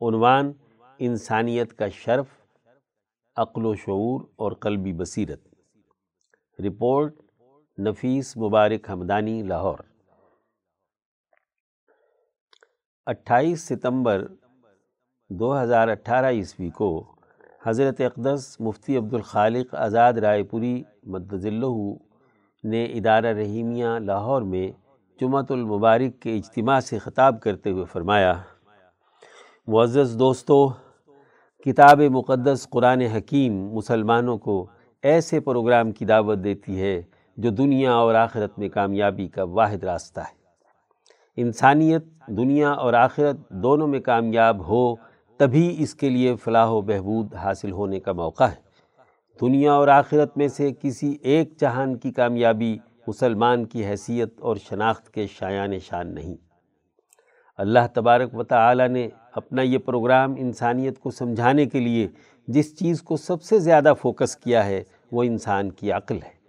[0.00, 0.52] عنوان،
[0.98, 2.26] انسانیت کا شرف،
[3.36, 5.40] عقل و شعور اور قلبی بصیرت۔
[6.58, 7.14] رپورٹ،
[7.78, 9.78] نفیس مبارک حمدانی لاہور۔
[13.06, 14.26] اٹھائیس ستمبر
[15.30, 17.14] دو ہزار اٹھارہ عیسوی کو
[17.64, 21.66] حضرت اقدس مفتی عبد الخالق آزاد رائے پوری مدذلہ
[22.64, 24.70] نے ادارہ رحیمیہ لاہور میں
[25.20, 28.34] جمعۃ المبارک کے اجتماع سے خطاب کرتے ہوئے فرمایا،
[29.66, 30.68] معزز دوستو،
[31.64, 34.66] کتاب مقدس قرآن حکیم مسلمانوں کو
[35.02, 37.02] ایسے پروگرام کی دعوت دیتی ہے
[37.36, 40.40] جو دنیا اور آخرت میں کامیابی کا واحد راستہ ہے۔
[41.36, 44.94] انسانیت، دنیا اور آخرت دونوں میں کامیاب ہو
[45.36, 48.71] تبھی اس کے لیے فلاح و بہبود حاصل ہونے کا موقع ہے۔
[49.40, 55.10] دنیا اور آخرت میں سے کسی ایک جہان کی کامیابی مسلمان کی حیثیت اور شناخت
[55.10, 56.36] کے شایان شان نہیں۔
[57.56, 62.08] اللہ تبارک و تعالی نے اپنا یہ پروگرام انسانیت کو سمجھانے کے لیے
[62.48, 66.42] جس چیز کو سب سے زیادہ فوکس کیا ہے وہ انسان کی عقل ہے۔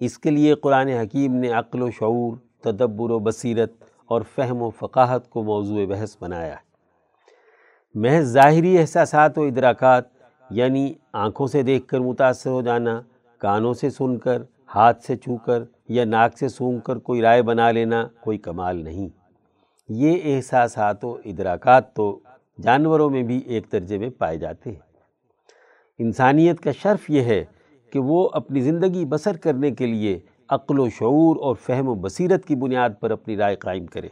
[0.00, 3.72] اس کے لیے قرآن حکیم نے عقل و شعور، تدبر و بصیرت
[4.06, 6.68] اور فہم و فقاہت کو موضوع بحث بنایا ہے۔
[7.94, 10.17] محض ظاہری احساسات و ادراکات
[10.50, 13.00] یعنی آنکھوں سے دیکھ کر متاثر ہو جانا،
[13.38, 14.42] کانوں سے سن کر،
[14.74, 18.76] ہاتھ سے چھو کر یا ناک سے سونگ کر کوئی رائے بنا لینا کوئی کمال
[18.76, 19.08] نہیں۔
[19.88, 22.20] یہ احساسات و ادراکات تو
[22.62, 24.78] جانوروں میں بھی ایک درجے میں پائے جاتے ہیں۔
[25.98, 27.44] انسانیت کا شرف یہ ہے
[27.92, 30.18] کہ وہ اپنی زندگی بسر کرنے کے لیے
[30.48, 34.08] عقل و شعور اور فہم و بصیرت کی بنیاد پر اپنی رائے قائم کرے۔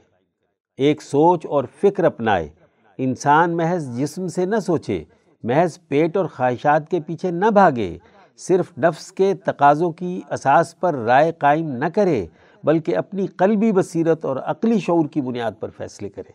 [0.77, 2.49] ایک سوچ اور فکر اپنائے۔
[2.99, 5.05] انسان محض جسم سے نہ سوچے
[5.43, 7.99] محض پیٹ اور خواہشات کے پیچھے نہ بھاگے،
[8.37, 12.27] صرف نفس کے تقاضوں کی اساس پر رائے قائم نہ کرے،
[12.65, 16.33] بلکہ اپنی قلبی بصیرت اور عقلی شعور کی بنیاد پر فیصلے کرے۔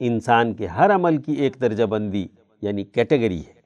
[0.00, 2.26] انسان کے ہر عمل کی ایک درجہ بندی
[2.62, 3.60] یعنی کیٹیگری ہے۔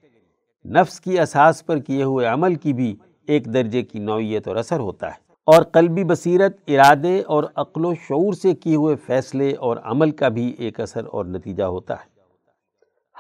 [0.69, 2.97] نفس کی اساس پر کیے ہوئے عمل کی بھی
[3.27, 7.95] ایک درجے کی نوعیت اور اثر ہوتا ہے۔ اور قلبی بصیرت، ارادے اور عقل و
[7.95, 12.14] شعور سے کیے ہوئے فیصلے اور عمل کا بھی ایک اثر اور نتیجہ ہوتا ہے۔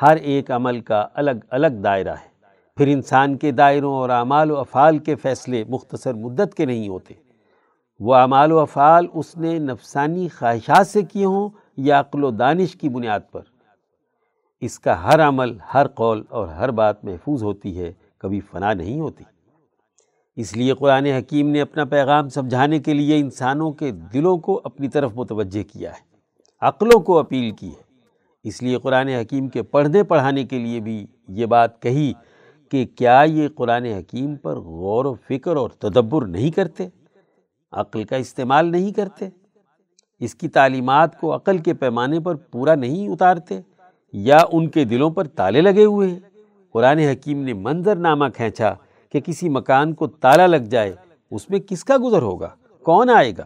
[0.02, 2.34] ہر ایک عمل کا الگ الگ دائرہ ہے۔
[2.76, 7.14] پھر انسان کے دائروں اور اعمال و افعال کے فیصلے مختصر مدت کے نہیں ہوتے۔
[8.00, 12.76] وہ اعمال و افعال اس نے نفسانی خواہشات سے کیے ہوں یا عقل و دانش
[12.76, 13.40] کی بنیاد پر۔
[14.60, 19.00] اس کا ہر عمل، ہر قول اور ہر بات محفوظ ہوتی ہے، کبھی فنا نہیں
[19.00, 19.24] ہوتی۔
[20.36, 24.88] اس لیے قرآن حکیم نے اپنا پیغام سمجھانے کے لیے انسانوں کے دلوں کو اپنی
[24.88, 26.16] طرف متوجہ کیا ہے،
[26.60, 27.83] عقلوں کو اپیل کی ہے۔
[28.44, 32.12] اس لیے قرآن حکیم کے پڑھنے پڑھانے کے لیے بھی یہ بات کہی
[32.70, 36.88] کہ کیا یہ قرآن حکیم پر غور و فکر اور تدبر نہیں کرتے؟
[37.72, 39.28] عقل کا استعمال نہیں کرتے؟
[40.20, 43.60] اس کی تعلیمات کو عقل کے پیمانے پر پورا نہیں اتارتے
[44.12, 46.20] یا ان کے دلوں پر تالے لگے ہوئے ہیں؟
[46.72, 48.72] قرآن حکیم نے منظر نامہ کھینچا
[49.12, 50.94] کہ کسی مکان کو تالا لگ جائے،
[51.30, 52.48] اس میں کس کا گزر ہوگا؟
[52.82, 53.44] کون آئے گا؟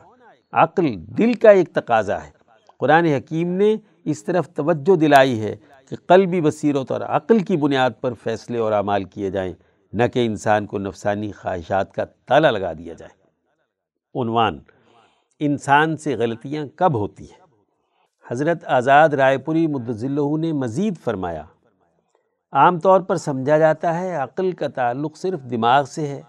[0.53, 2.31] عقل دل کا ایک تقاضا ہے۔
[2.79, 3.77] قرآن حکیم نے
[4.11, 5.55] اس طرف توجہ دلائی ہے
[5.91, 9.53] کہ قلبی بصیرت اور عقل کی بنیاد پر فیصلے اور اعمال کیے جائیں،
[9.93, 13.17] نہ کہ انسان کو نفسانی خواہشات کا تالا لگا دیا جائے۔
[14.15, 14.59] عنوان
[15.41, 17.47] انسان سے غلطیاں کب ہوتی ہیں؟
[18.27, 21.45] حضرت آزاد رائے پوری مدذلہ نے مزید فرمایا،
[22.53, 26.21] عام طور پر سمجھا جاتا ہے عقل کا تعلق صرف دماغ سے ہے۔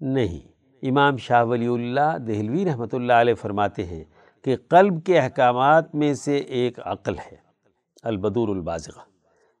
[0.00, 0.40] نہیں،
[0.82, 4.02] امام شاہ ولی اللہ دہلوی رحمۃ اللہ علیہ فرماتے ہیں
[4.44, 7.36] کہ قلب کے احکامات میں سے ایک عقل ہے،
[8.02, 9.00] البدور البازغہ۔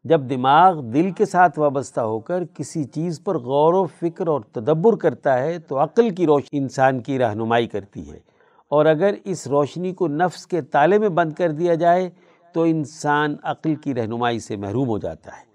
[0.04, 4.40] جب دماغ دل کے ساتھ وابستہ ہو کر کسی چیز پر غور و فکر اور
[4.40, 8.18] تدبر کرتا ہے تو عقل کی روشنی انسان کی رہنمائی کرتی ہے۔
[8.68, 12.10] اور اگر اس روشنی کو نفس کے تالے میں بند کر دیا جائے
[12.52, 15.54] تو انسان عقل کی رہنمائی سے محروم ہو جاتا ہے۔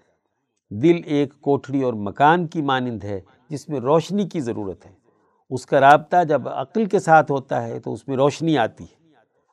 [0.80, 4.92] دل ایک کوٹھڑی اور مکان کی مانند ہے جس میں روشنی کی ضرورت ہے۔
[5.50, 8.99] اس کا رابطہ جب عقل کے ساتھ ہوتا ہے تو اس میں روشنی آتی ہے۔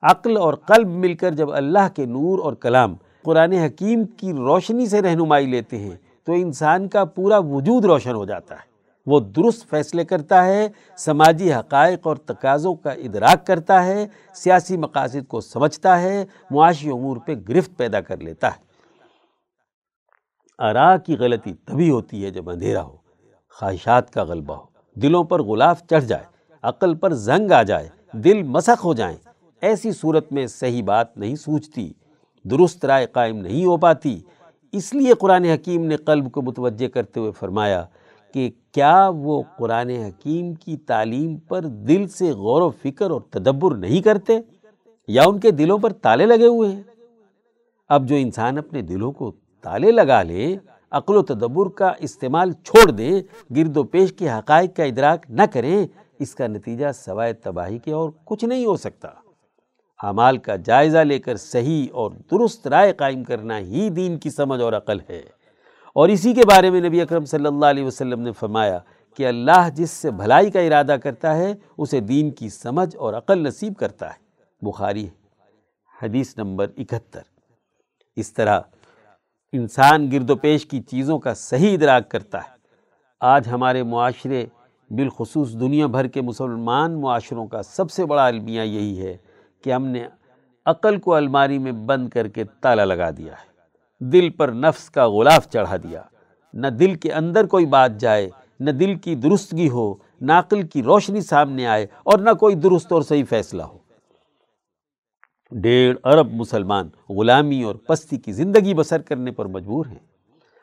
[0.02, 4.86] عقل اور قلب مل کر جب اللہ کے نور اور کلام قرآن حکیم کی روشنی
[4.86, 8.68] سے رہنمائی لیتے ہیں، تو انسان کا پورا وجود روشن ہو جاتا ہے۔
[9.06, 10.68] وہ درست فیصلے کرتا ہے،
[10.98, 17.18] سماجی حقائق اور تقاضوں کا ادراک کرتا ہے، سیاسی مقاصد کو سمجھتا ہے، معاشی امور
[17.18, 18.68] پہ گرفت پیدا کر لیتا ہے۔
[20.60, 22.96] آرا کی غلطی تبھی ہوتی ہے جب اندھیرا ہو،
[23.50, 24.66] خواہشات کا غلبہ ہو۔
[25.02, 26.24] دلوں پر غلاف چڑھ جائے،
[26.62, 29.18] عقل پر زنگ آ جائے، دل مسخ ہو جائیں۔
[29.62, 31.94] ایسی صورت میں صحیح بات نہیں سوچتی،
[32.44, 34.20] درست رائے قائم نہیں ہو پاتی۔
[34.72, 37.86] اس لیے قرآن حکیم نے قلب کو متوجہ کرتے ہوئے فرمایا
[38.34, 43.76] کہ کیا وہ قرآن حکیم کی تعلیم پر دل سے غور و فکر اور تدبر
[43.76, 44.40] نہیں کرتے؟
[45.08, 46.84] یا ان کے دلوں پر تالے لگے ہوئے ہیں؟
[47.90, 49.32] اب جو انسان اپنے دلوں کو
[49.62, 50.58] تالے لگا لے،
[50.92, 53.22] عقل و تدبر کا استعمال چھوڑ دیں،
[53.56, 55.88] گرد و پیش کے حقائق کا ادراک نہ کریں،
[56.20, 59.08] اس کا نتیجہ سوائے تباہی کے اور کچھ نہیں ہو سکتا۔
[60.04, 64.62] اعمال کا جائزہ لے کر صحیح اور درست رائے قائم کرنا ہی دین کی سمجھ
[64.62, 65.22] اور عقل ہے۔
[65.94, 68.80] اور اسی کے بارے میں نبی اکرم صلی اللہ علیہ وسلم نے فرمایا
[69.18, 73.44] کہ اللہ جس سے بھلائی کا ارادہ کرتا ہے، اسے دین کی سمجھ اور عقل
[73.44, 74.28] نصیب کرتا ہے۔
[74.62, 75.08] بخاری
[76.04, 77.22] حدیث نمبر اکہتر۔
[78.16, 78.62] اس طرح
[79.54, 82.58] انسان گرد و پیش کی چیزوں کا صحیح ادراک کرتا ہے۔
[83.20, 84.46] آج ہمارے معاشرے
[84.90, 89.18] بالخصوص دنیا بھر کے مسلمان معاشروں کا سب سے بڑا المیہ یہی ہے۔
[89.64, 90.08] کہ ہم نے
[90.66, 93.58] عقل کو الماری میں بند کر کے تالا لگا دیا ہے۔
[94.00, 96.02] دل پر نفس کا غلاف چڑھا دیا۔
[96.54, 98.30] نہ دل کے اندر کوئی بات جائے،
[98.60, 102.92] نہ دل کی درستگی ہو، نہ عقل کی روشنی سامنے آئے اور نہ کوئی درست
[102.92, 103.78] اور صحیح فیصلہ ہو۔
[105.52, 110.00] ڈیڑھ ارب مسلمان غلامی اور پستی کی زندگی بسر کرنے پر مجبور ہیں۔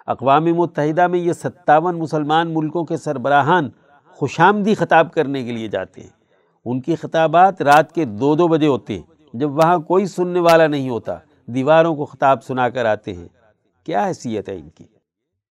[0.07, 3.71] اقوام متحدہ میں یہ ستاون مسلمان ملکوں کے سربراہان
[4.09, 6.24] خوش آمدی خطاب کرنے کے لیے جاتے ہیں۔
[6.65, 9.03] ان کی خطابات رات کے دو دو بجے ہوتے ہیں،
[9.33, 13.29] جب وہاں کوئی سننے والا نہیں ہوتا، دیواروں کو خطاب سنا کر آتے ہیں۔
[13.85, 14.85] کیا حیثیت ہے ان کی؟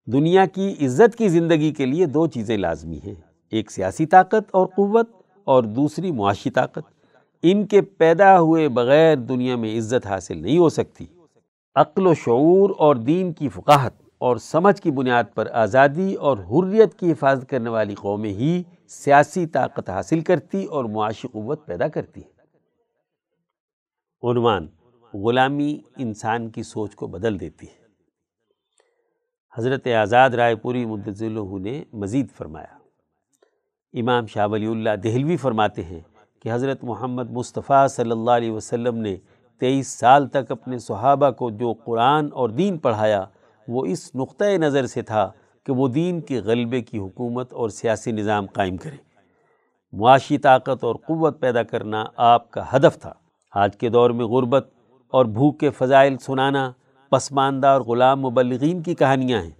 [0.06, 3.14] دنیا کی عزت کی زندگی کے لیے دو چیزیں لازمی ہیں،
[3.50, 5.10] ایک سیاسی طاقت اور قوت
[5.44, 6.82] اور دوسری معاشی طاقت۔
[7.42, 11.06] ان کے پیدا ہوئے بغیر دنیا میں عزت حاصل نہیں ہو سکتی۔
[11.74, 16.94] عقل و شعور اور دین کی فقاہت اور سمجھ کی بنیاد پر آزادی اور حریت
[16.94, 22.20] کی حفاظت کرنے والی قومیں ہی سیاسی طاقت حاصل کرتی اور معاشی قوت پیدا کرتی
[22.20, 22.32] ہے۔
[24.30, 24.68] عنوان،
[25.14, 27.82] غلامی انسان کی سوچ کو بدل دیتی ہے۔
[29.58, 32.78] حضرت آزاد رائے پوری مدضلہ نے مزید فرمایا۔
[33.92, 36.00] امام شاہ ولی اللہ دہلوی فرماتے ہیں
[36.42, 39.16] کہ حضرت محمد مصطفیٰ صلی اللہ علیہ وسلم نے
[39.60, 43.24] تیئیس سال تک اپنے صحابہ کو جو قرآن اور دین پڑھایا
[43.68, 45.32] وہ اس نقطۂ نظر سے تھا
[45.66, 48.96] کہ وہ دین کے غلبے کی حکومت اور سیاسی نظام قائم کریں
[49.92, 53.12] معاشی طاقت اور قوت پیدا کرنا آپ کا ہدف تھا۔
[53.54, 54.68] آج کے دور میں غربت
[55.10, 56.72] اور بھوک کے فضائل سنانا
[57.10, 59.50] پسماندہ اور غلام مبلغین کی کہانیاں ہیں۔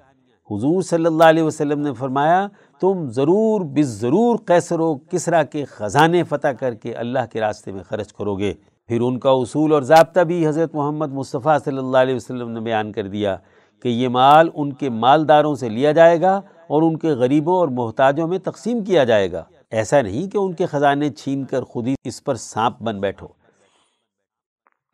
[0.51, 2.47] حضور صلی اللہ علیہ وسلم نے فرمایا،
[2.81, 7.73] تم ضرور بس ضرور قیصر و کسرا کے خزانے فتح کر کے اللہ کے راستے
[7.73, 8.55] میں خرچ کرو گے۔
[8.87, 12.61] پھر ان کا اصول اور ضابطہ بھی حضرت محمد مصطفیٰ صلی اللہ علیہ وسلم نے
[12.61, 13.37] بیان کر دیا۔
[13.83, 17.68] کہ یہ مال ان کے مالداروں سے لیا جائے گا اور ان کے غریبوں اور
[17.68, 21.87] محتاجوں میں تقسیم کیا جائے گا۔ ایسا نہیں کہ ان کے خزانے چھین کر خود
[21.89, 23.26] ہی اس پر سانپ بن بیٹھو۔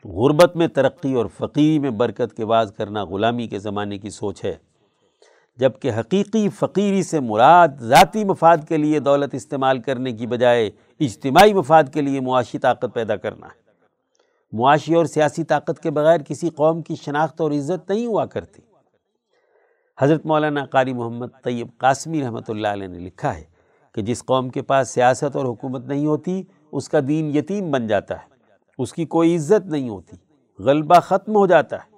[0.05, 4.45] غربت میں ترقی اور فقیری میں برکت کے باز کرنا غلامی کے زمانے کی سوچ
[4.45, 4.57] ہے۔
[5.57, 10.71] جبکہ حقیقی فقیری سے مراد ذاتی مفاد کے لیے دولت استعمال کرنے کی بجائے
[11.01, 13.69] اجتماعی مفاد کے لیے معاشی طاقت پیدا کرنا۔ ہے
[14.53, 18.63] معاشی اور سیاسی طاقت کے بغیر کسی قوم کی شناخت اور عزت نہیں ہوا کرتی۔
[20.01, 23.45] حضرت مولانا قاری محمد طیب قاسمی رحمۃ اللہ علیہ نے لکھا ہے
[23.93, 26.43] کہ جس قوم کے پاس سیاست اور حکومت نہیں ہوتی،
[26.73, 28.29] اس کا دین یتیم بن جاتا ہے۔
[28.79, 30.17] اس کی کوئی عزت نہیں ہوتی۔
[30.59, 31.97] غلبہ ختم ہو جاتا ہے۔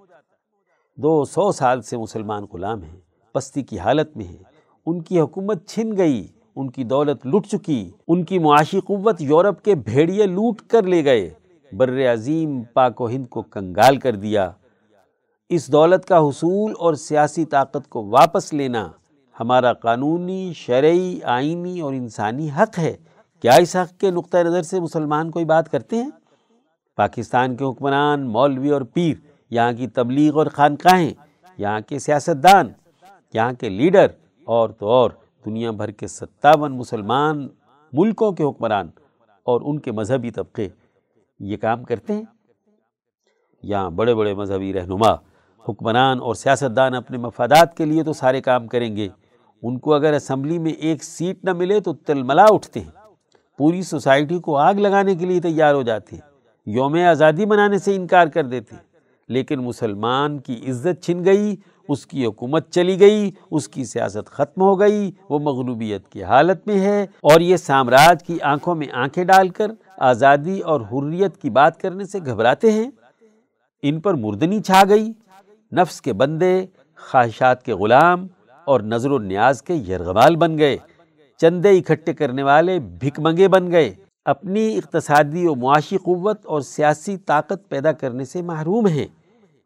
[0.96, 3.01] دو سو سال سے مسلمان غلام ہیں،
[3.32, 4.42] پستی کی حالت میں ہیں۔
[4.86, 6.26] ان کی حکومت چھن گئی،
[6.57, 11.05] ان کی دولت لٹ چکی، ان کی معاشی قوت یورپ کے بھیڑیے لوٹ کر لے
[11.05, 11.30] گئے۔
[11.72, 14.51] بر عظیم پاک و ہند کو کنگال کر دیا۔
[15.51, 18.88] اس دولت کا حصول اور سیاسی طاقت کو واپس لینا
[19.40, 22.96] ہمارا قانونی، شرعی، آئینی اور انسانی حق ہے۔
[23.42, 26.11] کیا اس حق کے نقطۂ نظر سے مسلمان کوئی بات کرتے ہیں؟
[26.96, 29.14] پاکستان کے حکمران، مولوی اور پیر،
[29.51, 31.11] یہاں کی تبلیغ اور خانقاہیں،
[31.59, 32.68] یہاں کے سیاستدان،
[33.34, 34.07] یہاں کے لیڈر،
[34.44, 35.11] اور تو اور
[35.44, 37.48] دنیا بھر کے ستاون مسلمان
[37.92, 38.88] ملکوں کے حکمران
[39.42, 40.68] اور ان کے مذہبی طبقے۔
[41.40, 42.22] یہ کام کرتے ہیں؟
[43.62, 45.30] یہاں بڑے بڑے مذہبی رہنما
[45.71, 49.09] حکمران اور سیاستدان اپنے مفادات کے لیے تو سارے کام کریں گے۔
[49.62, 52.91] ان کو اگر اسمبلی میں ایک سیٹ نہ ملے تو تلملا اٹھتے ہیں۔
[53.59, 56.23] پوری سوسائٹی کو آگ لگانے کے لیے تیار ہو جاتے ہیں۔
[56.66, 58.83] یوم آزادی منانے سے انکار کر دیتے ہیں۔
[59.29, 61.57] لیکن مسلمان کی عزت چھن گئی،
[61.89, 66.66] اس کی حکومت چلی گئی، اس کی سیاست ختم ہو گئی، وہ مغلوبیت کی حالت
[66.66, 71.51] میں ہے۔ اور یہ سامراج کی آنکھوں میں آنکھیں ڈال کر آزادی اور حریت کی
[71.51, 72.91] بات کرنے سے گھبراتے ہیں۔
[73.83, 75.12] ان پر مردنی چھا گئی۔
[75.73, 76.66] نفس کے بندے،
[76.97, 78.27] خواہشات کے غلام
[78.64, 80.77] اور نظر و نیاز کے یرغمال بن گئے۔
[81.37, 83.95] چندے اکٹھے کرنے والے بھک منگے بن گئے۔
[84.25, 89.07] اپنی اقتصادی و معاشی قوت اور سیاسی طاقت پیدا کرنے سے محروم ہیں۔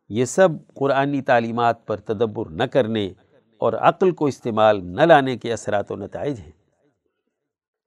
[0.09, 3.13] یہ سب قرآنی تعلیمات پر تدبر نہ کرنے
[3.59, 6.53] اور عقل کو استعمال نہ لانے کے اثرات و نتائج ہیں۔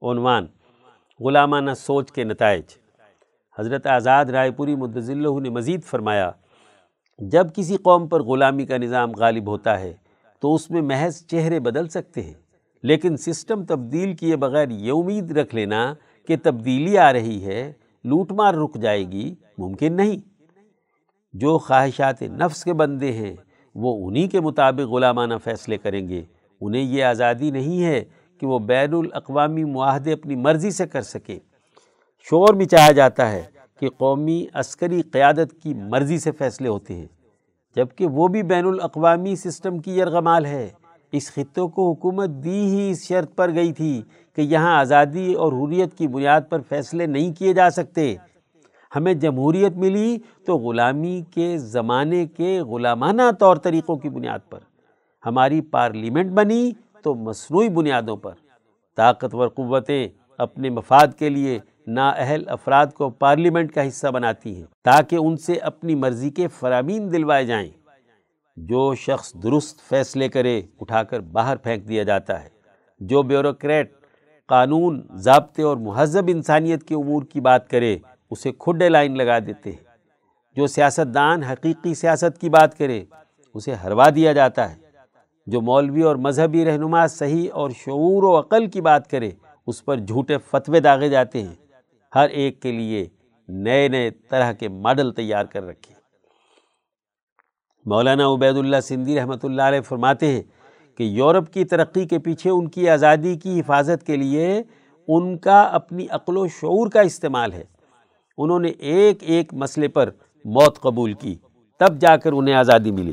[0.02, 0.48] عنوان
[1.20, 2.64] غلامانہ سوچ کے نتائج۔
[3.60, 6.32] حضرت آزاد رائے پوری مدضلہ نے مزید فرمایا
[7.18, 9.94] جب کسی قوم پر غلامی کا نظام غالب ہوتا ہے،
[10.40, 12.34] تو اس میں محض چہرے بدل سکتے ہیں۔
[12.84, 15.94] لیکن سسٹم تبدیل کیے بغیر یہ امید رکھ لینا
[16.28, 20.18] کہ تبدیلی آ رہی ہے، لوٹ مار رک جائے گی، ممکن نہیں۔
[21.34, 23.36] جو خواہشات نفس کے بندے ہیں،
[23.76, 26.24] وہ انہی کے مطابق غلامانہ فیصلے کریں گے۔
[26.62, 28.04] انہیں یہ آزادی نہیں ہے
[28.40, 31.40] کہ وہ بین الاقوامی معاہدے اپنی مرضی سے کر سکیں۔
[32.30, 37.06] شور بھی چاہا جاتا ہے کہ قومی عسکری قیادت کی مرضی سے فیصلے ہوتے ہیں،
[37.76, 40.70] جبکہ وہ بھی بین الاقوامی سسٹم کی یرغمال ہے۔
[41.12, 44.02] اس خطوں کو حکومت دی ہی اس شرط پر گئی تھی
[44.36, 48.16] کہ یہاں آزادی اور حریت کی بنیاد پر فیصلے نہیں کیے جا سکتے۔
[48.96, 54.60] ہمیں جمہوریت ملی تو غلامی کے زمانے کے غلامانہ طور طریقوں کی بنیاد پر۔
[55.26, 56.72] ہماری پارلیمنٹ بنی
[57.04, 58.32] تو مصنوعی بنیادوں پر۔
[58.96, 60.08] طاقتور قوتیں
[60.38, 65.54] اپنے مفاد کے لیے نااہل افراد کو پارلیمنٹ کا حصہ بناتی ہیں تاکہ ان سے
[65.54, 67.70] اپنی مرضی کے فرامین دلوائے جائیں۔
[68.58, 72.50] جو شخص درست فیصلے کرے، اٹھا کر باہر پھینک دیا جاتا ہے۔
[73.00, 73.92] جو بیوروکریٹ،
[74.48, 77.98] قانون، ضابطے اور مہذب انسانیت کے امور کی بات کرے،
[78.30, 79.84] اسے کھڈے لائن لگا دیتے ہیں۔
[80.56, 83.04] جو سیاست دان حقیقی سیاست کی بات کرے،
[83.54, 84.76] اسے ہروا دیا جاتا ہے۔
[85.48, 89.32] جو مولوی اور مذہبی رہنما صحیح اور شعور و عقل کی بات کرے،
[89.68, 91.67] اس پر جھوٹے فتوے داغے جاتے ہیں۔
[92.18, 93.08] ہر ایک کے لیے
[93.48, 95.96] نئے نئے طرح کے ماڈل تیار کر رکھے۔
[97.86, 100.44] مولانا عبید اللہ سندھی رحمۃ اللہ علیہ فرماتے ہیں
[100.98, 104.64] کہ یورپ کی ترقی کے پیچھے ان کی آزادی کی حفاظت کے لیے
[105.08, 107.64] ان کا اپنی عقل و شعور کا استعمال ہے۔
[108.38, 110.10] انہوں نے ایک ایک مسئلے پر
[110.46, 111.36] موت قبول کی،
[111.80, 113.12] تب جا کر انہیں آزادی ملی۔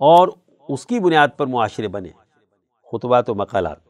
[0.00, 0.28] اور
[0.68, 2.08] اس کی بنیاد پر معاشرے بنے۔
[2.92, 3.89] خطبات و مقالات۔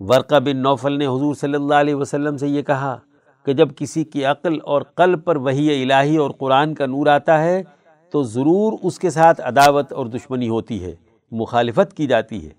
[0.00, 2.98] ورقہ بن نوفل نے حضور صلی اللہ علیہ وسلم سے یہ کہا
[3.46, 7.42] کہ جب کسی کی عقل اور قلب پر وہی الہی اور قرآن کا نور آتا
[7.42, 7.62] ہے
[8.10, 10.94] تو ضرور اس کے ساتھ عداوت اور دشمنی ہوتی ہے،
[11.30, 12.50] مخالفت کی جاتی ہے۔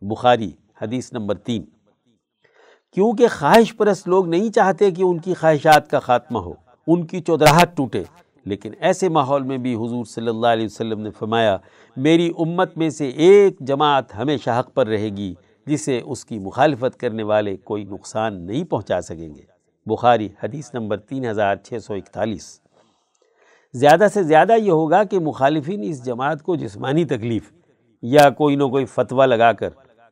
[0.00, 0.50] بخاری،
[0.82, 1.64] حدیث نمبر تین۔
[2.94, 6.52] کیونکہ خواہش پرست لوگ نہیں چاہتے کہ ان کی خواہشات کا خاتمہ ہو،
[6.86, 8.02] ان کی چودراہٹ ٹوٹے۔
[8.44, 11.56] لیکن ایسے ماحول میں بھی حضور صلی اللہ علیہ وسلم نے فرمایا،
[11.96, 15.34] میری امت میں سے ایک جماعت ہمیشہ حق پر رہے گی۔
[15.66, 19.42] جسے اس کی مخالفت کرنے والے کوئی نقصان نہیں پہنچا سکیں گے۔
[19.86, 22.60] بخاری حدیث نمبر تین ہزار چھ سو اکتالیس۔
[23.74, 27.52] زیادہ سے زیادہ یہ ہوگا کہ مخالفین اس جماعت کو جسمانی تکلیف
[28.02, 29.68] یا کوئی نہ کوئی فتویٰ لگا کر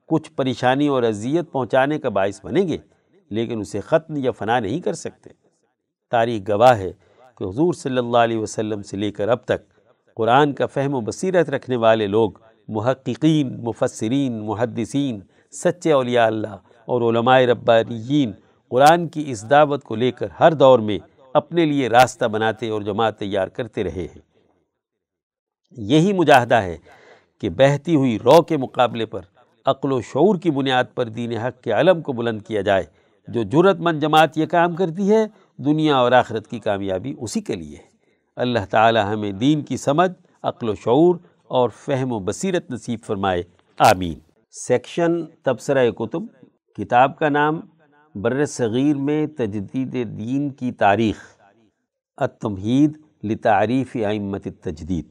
[0.07, 2.79] کچھ پریشانی اور اذیت پہنچانے کا باعث بنیں گے،
[3.31, 5.31] لیکن اسے ختم یا فنا نہیں کر سکتے۔
[6.11, 6.93] تاریخ گواہ ہے
[7.39, 9.69] کہ حضور صلی اللہ علیہ وسلم سے لے کر اب تک
[10.15, 12.31] قرآن کا فہم و بصیرت رکھنے والے لوگ
[12.69, 15.21] محققین، مفسرین، محدثین
[15.53, 18.33] سچے اولیاء اللہ اور علماء ربانیین
[18.69, 20.99] قرآن کی اس دعوت کو لے کر ہر دور میں
[21.35, 24.21] اپنے لیے راستہ بناتے اور جماعت تیار کرتے رہے ہیں۔
[25.71, 26.77] یہی مجاہدہ ہے
[27.41, 29.21] کہ بہتی ہوئی رو کے مقابلے پر
[29.67, 32.85] عقل و شعور کی بنیاد پر دین حق کے علم کو بلند کیا جائے،
[33.29, 35.27] جو جرت مند جماعت یہ کام کرتی ہے،
[35.57, 37.89] دنیا اور آخرت کی کامیابی اسی کے لیے ہے۔
[38.37, 41.17] اللہ تعالی ہمیں دین کی سمجھ، عقل و شعور
[41.49, 43.43] اور فہم و بصیرت نصیب فرمائے،
[43.79, 46.23] آمین۔ سیکشن تبصرہ کتب،
[46.77, 47.61] کتاب کا نام
[48.15, 51.37] بر صغیر میں تجدید دین کی تاریخ،
[52.17, 55.09] التمہید لتعریف ائمت التجدید۔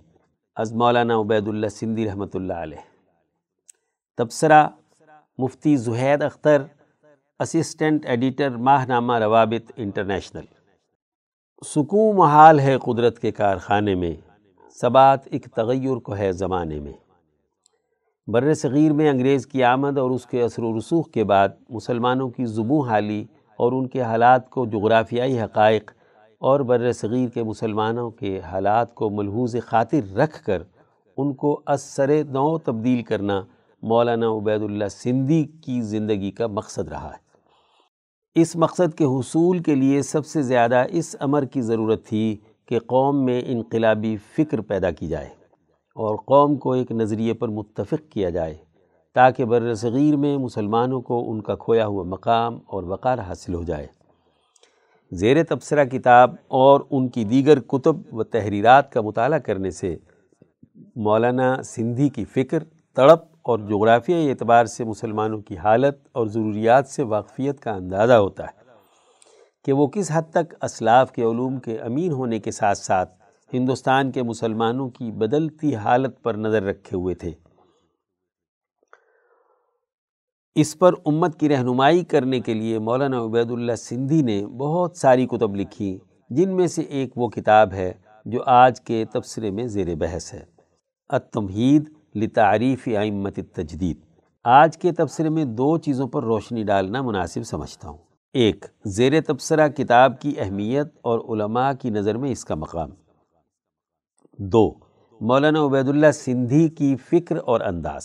[0.56, 2.78] از مولانا عبید اللہ سندھی رحمۃ اللہ علیہ۔
[4.18, 4.68] تبصرہ،
[5.38, 6.62] مفتی زہید اختر
[7.40, 10.46] اسسٹنٹ ایڈیٹر ماہ نامہ روابط انٹرنیشنل۔
[11.66, 14.16] سکون محال ہے قدرت کے کارخانے میں،
[14.70, 16.94] سبات ایک تغیر کو ہے زمانے میں۔
[18.32, 22.30] بر صغیر میں انگریز کی آمد اور اس کے اثر و رسوخ کے بعد مسلمانوں
[22.30, 23.26] کی زبوں حالی
[23.58, 25.92] اور ان کے حالات کو جغرافیائی حقائق
[26.40, 30.64] اور بر صغیر کے مسلمانوں کے حالات کو ملحوظ خاطر رکھ کر
[31.18, 33.42] ان کو اثر نو تبدیل کرنا
[33.82, 37.30] مولانا عبید اللہ سندھی کی زندگی کا مقصد رہا ہے۔
[38.42, 42.80] اس مقصد کے حصول کے لیے سب سے زیادہ اس امر کی ضرورت تھی کہ
[42.80, 45.39] قوم میں انقلابی فکر پیدا کی جائے۔
[46.00, 48.58] اور قوم کو ایک نظریے پر متفق کیا جائے
[49.14, 53.64] تاکہ بر صغیر میں مسلمانوں کو ان کا کھویا ہوا مقام اور وقار حاصل ہو
[53.64, 53.88] جائے۔
[55.12, 59.96] زیر تبصرہ کتاب اور ان کی دیگر کتب و تحریرات کا مطالعہ کرنے سے
[60.96, 62.64] مولانا سندھی کی فکر،
[62.96, 68.44] تڑپ اور جغرافیہ اعتبار سے مسلمانوں کی حالت اور ضروریات سے واقفیت کا اندازہ ہوتا
[68.44, 68.58] ہے
[69.66, 73.19] کہ وہ کس حد تک اسلاف کے علوم کے امین ہونے کے ساتھ ساتھ
[73.54, 77.32] ہندوستان کے مسلمانوں کی بدلتی حالت پر نظر رکھے ہوئے تھے۔
[80.56, 85.28] اس پر امت کی رہنمائی کرنے کے لیے مولانا عبید اللہ سندھی نے بہت ساری
[85.28, 85.98] کتب لکھی،
[86.30, 87.94] جن میں سے ایک وہ کتاب ہے
[88.26, 90.44] جو آج کے تبصرے میں زیر بحث ہے۔
[91.10, 93.98] التمہید لتعریف ائمت التجدید۔
[94.44, 97.98] آج کے تبصرے میں دو چیزوں پر روشنی ڈالنا مناسب سمجھتا ہوں۔
[98.34, 102.90] ایک، زیر تبصرہ کتاب کی اہمیت اور علماء کی نظر میں اس کا مقام۔
[104.42, 104.74] دو،
[105.22, 108.04] مولانا عبید اللہ سندھی کی فکر اور انداز۔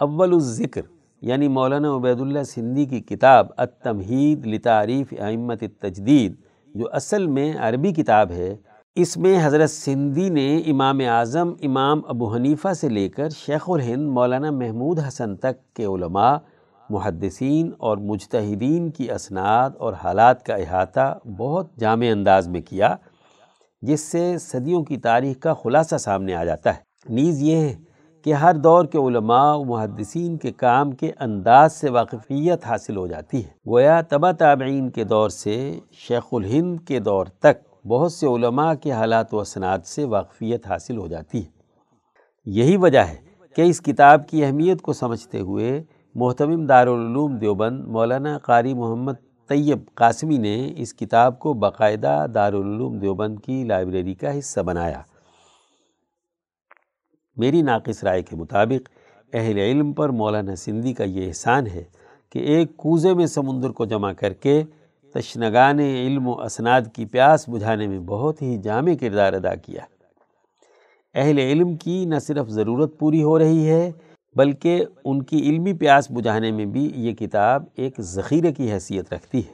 [0.00, 0.80] اول الذکر
[1.22, 6.34] یعنی مولانا عبید اللہ سندھی کی کتاب التمہید لتعریف ائمت التجدید،
[6.74, 8.56] جو اصل میں عربی کتاب ہے،
[8.94, 14.08] اس میں حضرت سندھی نے امام اعظم، امام ابو حنیفہ سے لے کر شیخ الہند،
[14.08, 16.36] مولانا محمود حسن تک کے علماء،
[16.90, 22.94] محدثین اور مجتہدین کی اسناد اور حالات کا احاطہ بہت جامع انداز میں کیا۔
[23.82, 26.78] جس سے صدیوں کی تاریخ کا خلاصہ سامنے آ جاتا ہے۔
[27.08, 27.74] نیز یہ ہے
[28.24, 33.06] کہ ہر دور کے علماء و محدثین کے کام کے انداز سے واقفیت حاصل ہو
[33.06, 38.26] جاتی ہے۔ گویا تبا تابعین کے دور سے شیخ الہند کے دور تک بہت سے
[38.26, 41.50] علماء کے حالات و اسناد سے واقفیت حاصل ہو جاتی ہے۔
[42.44, 43.16] یہی وجہ ہے
[43.56, 45.82] کہ اس کتاب کی اہمیت کو سمجھتے ہوئے
[46.14, 49.12] محتمم دارالعلوم دیوبند مولانا قاری محمد
[49.52, 55.02] طیب قاسمی نے اس کتاب کو باقاعدہ دارالعلوم دیوبند کی لائبریری کا حصہ بنایا۔
[57.36, 58.88] میری ناقص رائے کے مطابق،
[59.32, 61.84] اہل علم پر مولانا سندھی کا یہ احسان ہے
[62.32, 64.62] کہ ایک کوزے میں سمندر کو جمع کر کے
[65.14, 69.84] تشنگان علم و اسناد کی پیاس بجھانے میں بہت ہی جامع کردار ادا کیا۔
[71.14, 73.92] اہل علم کی نہ صرف ضرورت پوری ہو رہی ہے
[74.36, 79.38] بلکہ ان کی علمی پیاس بجھانے میں بھی یہ کتاب ایک ذخیرے کی حیثیت رکھتی
[79.38, 79.52] ہے۔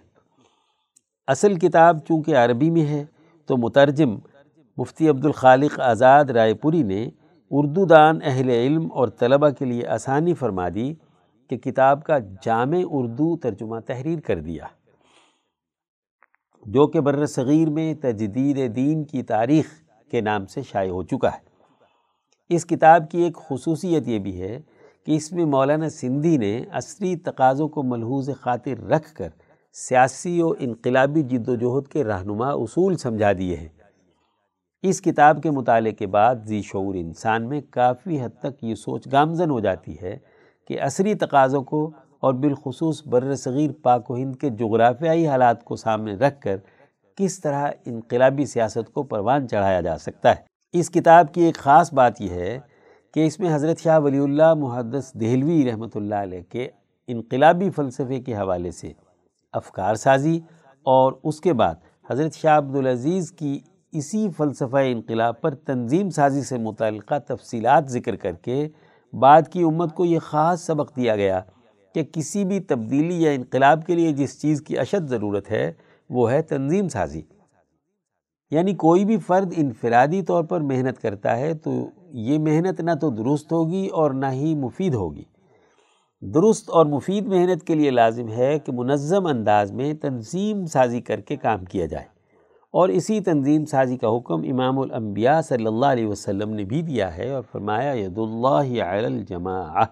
[1.26, 3.04] اصل کتاب چونکہ عربی میں ہے،
[3.46, 4.18] تو مترجم
[4.76, 7.08] مفتی عبد الخالق آزاد رائے پوری نے
[7.50, 10.94] اردو دان اہل علم اور طلبہ کے لیے آسانی فرما دی
[11.50, 14.64] کہ کتاب کا جامع اردو ترجمہ تحریر کر دیا۔
[16.66, 19.66] جو کہ بر صغیر میں تجدید دین کی تاریخ
[20.10, 21.47] کے نام سے شائع ہو چکا ہے۔
[22.50, 24.60] اس کتاب کی ایک خصوصیت یہ بھی ہے
[25.06, 29.28] کہ اس میں مولانا سندھی نے عصری تقاضوں کو ملحوظ خاطر رکھ کر
[29.72, 33.68] سیاسی و انقلابی جد و جہد کے رہنما اصول سمجھا دیے ہیں۔
[34.82, 39.12] اس کتاب کے مطالعے کے بعد ذی شعور انسان میں کافی حد تک یہ سوچ
[39.12, 40.18] گامزن ہو جاتی ہے
[40.66, 41.90] کہ عصری تقاضوں کو
[42.20, 46.56] اور بالخصوص بر صغیر پاک و ہند کے جغرافیائی حالات کو سامنے رکھ کر
[47.16, 51.92] کس طرح انقلابی سیاست کو پروان چڑھایا جا سکتا ہے۔ اس کتاب کی ایک خاص
[51.92, 52.58] بات یہ ہے
[53.14, 56.68] کہ اس میں حضرت شاہ ولی اللہ محدث دہلوی رحمۃ اللہ علیہ کے
[57.06, 58.92] انقلابی فلسفے کے حوالے سے
[59.52, 60.40] افکار سازی
[60.82, 61.74] اور اس کے بعد
[62.10, 63.58] حضرت شاہ عبدالعزیز کی
[63.92, 68.68] اسی فلسفہ انقلاب پر تنظیم سازی سے متعلقہ تفصیلات ذکر کر کے
[69.12, 71.40] بعد کی امت کو یہ خاص سبق دیا گیا
[71.94, 75.72] کہ کسی بھی تبدیلی یا انقلاب کے لیے جس چیز کی اشد ضرورت ہے
[76.10, 77.22] وہ ہے تنظیم سازی۔
[78.50, 81.70] یعنی کوئی بھی فرد انفرادی طور پر محنت کرتا ہے تو
[82.10, 85.24] یہ محنت نہ تو درست ہوگی اور نہ ہی مفید ہوگی۔
[86.20, 91.20] درست اور مفید محنت کے لیے لازم ہے کہ منظم انداز میں تنظیم سازی کر
[91.20, 92.04] کے کام کیا جائے۔
[92.72, 97.16] اور اسی تنظیم سازی کا حکم امام الانبیاء صلی اللہ علیہ وسلم نے بھی دیا
[97.16, 99.84] ہے اور فرمایا ید اللہ علی الجماع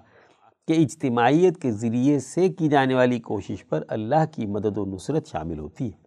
[0.69, 5.27] کہ اجتماعیت کے ذریعے سے کی جانے والی کوشش پر اللہ کی مدد و نصرت
[5.27, 6.06] شامل ہوتی ہے۔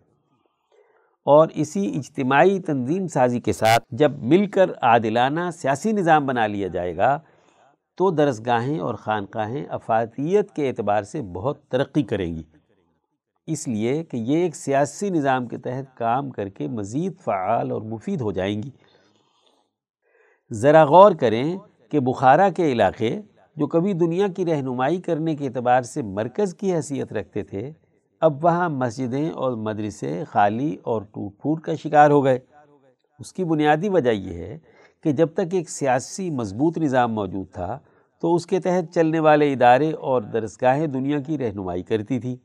[1.25, 6.67] اور اسی اجتماعی تنظیم سازی کے ساتھ جب مل کر عادلانہ سیاسی نظام بنا لیا
[6.67, 7.19] جائے گا،
[7.97, 12.43] تو درسگاہیں اور خانقاہیں افادیت کے اعتبار سے بہت ترقی کریں گی۔
[13.47, 17.81] اس لیے کہ یہ ایک سیاسی نظام کے تحت کام کر کے مزید فعال اور
[17.81, 18.69] مفید ہو جائیں گی۔
[20.53, 21.57] ذرا غور کریں
[21.91, 23.21] کہ بخارا کے علاقے
[23.55, 27.71] جو کبھی دنیا کی رہنمائی کرنے کے اعتبار سے مرکز کی حیثیت رکھتے تھے
[28.21, 32.39] اب وہاں مسجدیں اور مدرسے خالی اور ٹوٹ پھوٹ کا شکار ہو گئے۔
[33.19, 34.57] اس کی بنیادی وجہ یہ ہے
[35.03, 37.79] کہ جب تک ایک سیاسی مضبوط نظام موجود تھا
[38.21, 42.35] تو اس کے تحت چلنے والے ادارے اور درسگاہیں دنیا کی رہنمائی کرتی تھی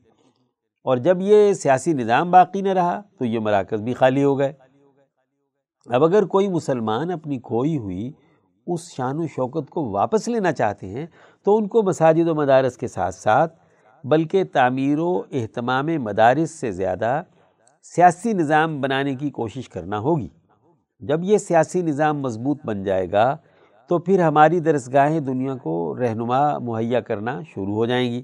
[0.83, 4.53] اور جب یہ سیاسی نظام باقی نہ رہا تو یہ مراکز بھی خالی ہو گئے۔
[5.85, 8.11] اب اگر کوئی مسلمان اپنی کھوئی ہوئی
[8.67, 11.05] اس شان و شوکت کو واپس لینا چاہتے ہیں
[11.43, 13.55] تو ان کو مساجد و مدارس کے ساتھ ساتھ
[14.05, 17.21] بلکہ تعمیر و اہتمام مدارس سے زیادہ
[17.83, 20.27] سیاسی نظام بنانے کی کوشش کرنا ہوگی۔
[20.99, 23.37] جب یہ سیاسی نظام مضبوط بن جائے گا،
[23.87, 28.23] تو پھر ہماری درسگاہیں دنیا کو رہنما مہیا کرنا شروع ہو جائیں گی۔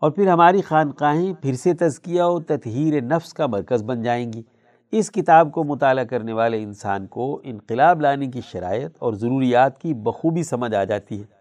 [0.00, 4.42] اور پھر ہماری خانقاہیں پھر سے تزکیہ و تطہیر نفس کا مرکز بن جائیں گی۔
[4.92, 9.94] اس کتاب کو مطالعہ کرنے والے انسان کو انقلاب لانے کی شرائط اور ضروریات کی
[9.94, 11.39] بخوبی سمجھ آ جاتی ہے۔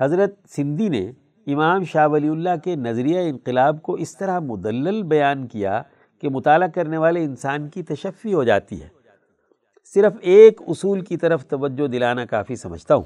[0.00, 1.12] حضرت سندھی نے
[1.46, 5.82] امام شاہ ولی اللہ کے نظریہ انقلاب کو اس طرح مدلل بیان کیا
[6.20, 8.88] کہ مطالعہ کرنے والے انسان کی تشفی ہو جاتی ہے۔
[9.94, 13.04] صرف ایک اصول کی طرف توجہ دلانا کافی سمجھتا ہوں۔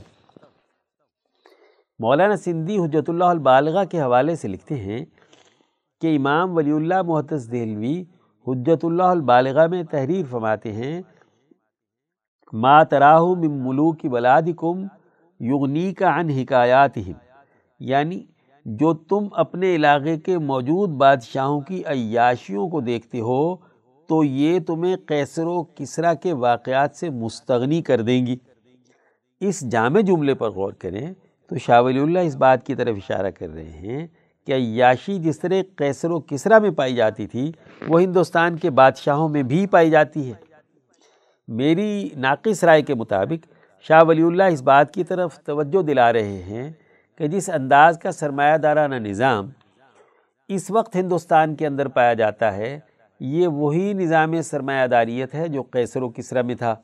[1.99, 5.05] مولانا سندھی حجت اللہ البالغہ کے حوالے سے لکھتے ہیں
[6.01, 8.05] کہ امام ولی اللہ محتس دہلوی
[8.47, 11.03] حجت اللہ البالغہ میں تحریر فرماتے ہیں،
[12.53, 14.87] ما تراہ من ملوک بلادکم
[15.43, 16.99] یغنی کا عن حکایات
[17.81, 18.21] یعنی
[18.65, 23.57] جو تم اپنے علاقے کے موجود بادشاہوں کی عیاشیوں کو دیکھتے ہو،
[24.09, 28.37] تو یہ تمہیں قیصر و کسرا کے واقعات سے مستغنی کر دیں گی۔
[29.41, 31.13] اس جامع جملے پر غور کریں
[31.49, 34.07] تو شاہ ولی اللہ اس بات کی طرف اشارہ کر رہے ہیں
[34.47, 37.53] کہ عیاشی جس طرح قیصر و کسرا میں پائی جاتی تھی،
[37.89, 40.35] وہ ہندوستان کے بادشاہوں میں بھی پائی جاتی ہے۔
[41.49, 43.52] میری ناقص رائے کے مطابق
[43.89, 46.71] شاہ ولی اللہ اس بات کی طرف توجہ دلا رہے ہیں
[47.21, 49.49] کہ جس انداز کا سرمایہ دارانہ نظام
[50.51, 52.79] اس وقت ہندوستان کے اندر پایا جاتا ہے،
[53.21, 56.75] یہ وہی نظام سرمایہ داریت ہے جو قیصر و کسرا میں تھا۔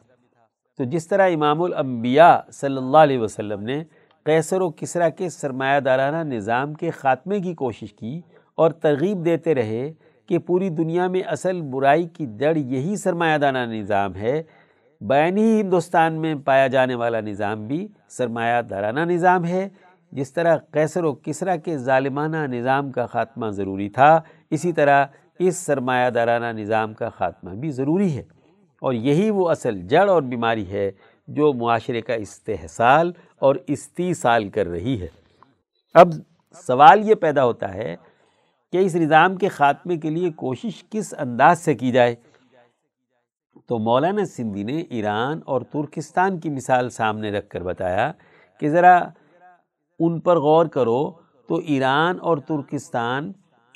[0.78, 3.82] تو جس طرح امام الانبیاء صلی اللہ علیہ وسلم نے
[4.26, 8.20] قیصر و کسرا کے سرمایہ دارانہ نظام کے خاتمے کی کوشش کی
[8.58, 9.90] اور ترغیب دیتے رہے
[10.28, 14.42] کہ پوری دنیا میں اصل برائی کی جڑ یہی سرمایہ دارانہ نظام ہے
[15.00, 19.68] بین ہی ہندوستان میں پایا جانے والا نظام بھی سرمایہ دارانہ نظام ہے،
[20.12, 24.20] جس طرح قیصر و کسرا کے ظالمانہ نظام کا خاتمہ ضروری تھا،
[24.50, 25.06] اسی طرح
[25.38, 28.22] اس سرمایہ دارانہ نظام کا خاتمہ بھی ضروری ہے۔
[28.80, 30.90] اور یہی وہ اصل جڑ اور بیماری ہے
[31.28, 35.06] جو معاشرے کا استحصال اور استیصال کر رہی ہے۔
[35.94, 36.08] اب
[36.66, 37.96] سوال یہ پیدا ہوتا ہے
[38.72, 42.14] کہ اس نظام کے خاتمے کے لیے کوشش کس انداز سے کی جائے؟
[43.66, 48.12] تو مولانا سندھی نے ایران اور ترکستان کی مثال سامنے رکھ کر بتایا
[48.60, 49.08] کہ ذرا
[49.98, 51.10] ان پر غور کرو
[51.48, 53.32] تو ایران اور ترکستان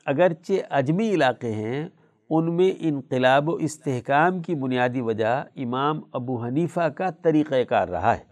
[0.06, 1.88] اگرچہ عجمی علاقے ہیں،
[2.30, 8.16] ان میں انقلاب و استحکام کی بنیادی وجہ امام ابو حنیفہ کا طریقہ کار رہا
[8.16, 8.22] ہے۔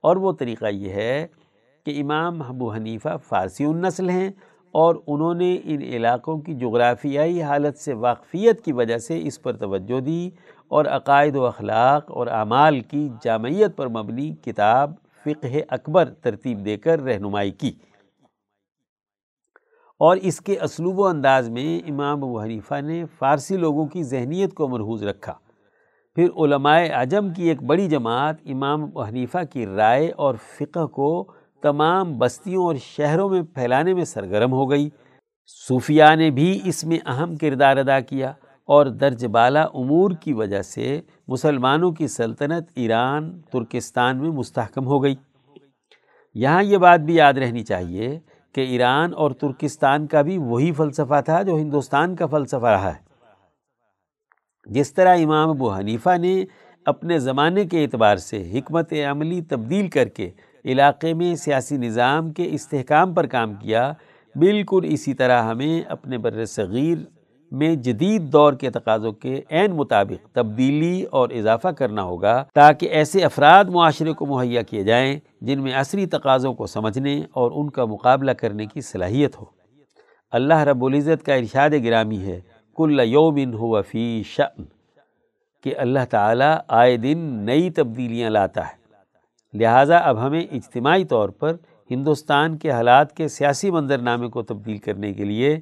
[0.00, 1.26] اور وہ طریقہ یہ ہے
[1.84, 4.30] کہ امام ابو حنیفہ فارسی النسل ہیں
[4.72, 9.56] اور انہوں نے ان علاقوں کی جغرافیائی حالت سے واقفیت کی وجہ سے اس پر
[9.56, 10.30] توجہ دی۔
[10.68, 14.92] اور عقائد و اخلاق اور اعمال کی جامعیت پر مبنی کتاب
[15.24, 17.72] فقہ اکبر ترتیب دے کر رہنمائی کی۔
[19.98, 24.54] اور اس کے اسلوب و انداز میں امام ابو حنیفہ نے فارسی لوگوں کی ذہنیت
[24.54, 25.32] کو مرحوظ رکھا۔
[26.14, 31.32] پھر علماء عجم کی ایک بڑی جماعت امام ابو حنیفہ کی رائے اور فقہ کو
[31.62, 34.88] تمام بستیوں اور شہروں میں پھیلانے میں سرگرم ہو گئی۔
[35.68, 38.32] صوفیہ نے بھی اس میں اہم کردار ادا کیا۔
[38.66, 45.02] اور درج بالا امور کی وجہ سے مسلمانوں کی سلطنت ایران، ترکستان میں مستحکم ہو
[45.02, 45.14] گئی۔
[46.34, 48.18] یہاں یہ بات بھی یاد رہنی چاہیے
[48.52, 53.06] کہ ایران اور ترکستان کا بھی وہی فلسفہ تھا جو ہندوستان کا فلسفہ رہا ہے۔
[54.66, 56.44] جس طرح امام ابو حنیفہ نے
[56.86, 60.30] اپنے زمانے کے اعتبار سے حکمت عملی تبدیل کر کے
[60.64, 63.92] علاقے میں سیاسی نظام کے استحکام پر کام کیا،
[64.34, 67.15] بالکل اسی طرح ہمیں اپنے بر صغیر
[67.50, 73.24] میں جدید دور کے تقاضوں کے عین مطابق تبدیلی اور اضافہ کرنا ہوگا تاکہ ایسے
[73.24, 77.84] افراد معاشرے کو مہیا کیے جائیں جن میں عصری تقاضوں کو سمجھنے اور ان کا
[77.84, 79.44] مقابلہ کرنے کی صلاحیت ہو۔
[80.30, 82.40] اللہ رب العزت کا ارشاد گرامی ہے،
[82.76, 84.64] کل یوم ہو فی شأن،
[85.64, 88.86] کہ اللہ تعالیٰ آئے دن نئی تبدیلیاں لاتا ہے۔
[89.54, 91.56] لہٰذا اب ہمیں اجتماعی طور پر
[91.90, 95.60] ہندوستان کے حالات کے سیاسی منظرنامے کو تبدیل کرنے کے لیے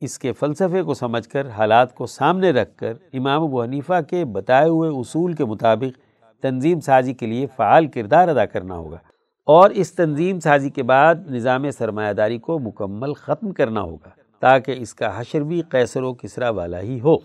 [0.00, 4.24] اس کے فلسفے کو سمجھ کر، حالات کو سامنے رکھ کر، امام ابو حنیفہ کے
[4.24, 5.98] بتائے ہوئے اصول کے مطابق
[6.42, 8.98] تنظیم سازی کے لیے فعال کردار ادا کرنا ہوگا۔
[9.46, 14.74] اور اس تنظیم سازی کے بعد نظام سرمایہ داری کو مکمل ختم کرنا ہوگا، تاکہ
[14.78, 17.16] اس کا حشر بھی قیصر و کسرا والا ہی ہو۔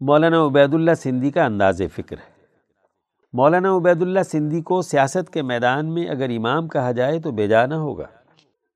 [0.00, 2.32] مولانا عبید اللہ سندھی کا انداز فکر۔ ہے
[3.32, 7.46] مولانا عبید اللہ سندھی کو سیاست کے میدان میں اگر امام کہا جائے تو بے
[7.46, 8.17] جانا ہوگا۔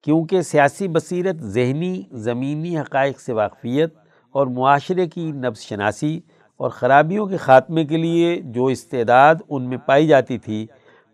[0.02, 3.94] کیونکہ سیاسی بصیرت ذہنی، زمینی حقائق سے واقفیت
[4.30, 6.20] اور معاشرے کی نبز شناسی
[6.56, 10.66] اور خرابیوں کے خاتمے کے لیے جو استعداد ان میں پائی جاتی تھی،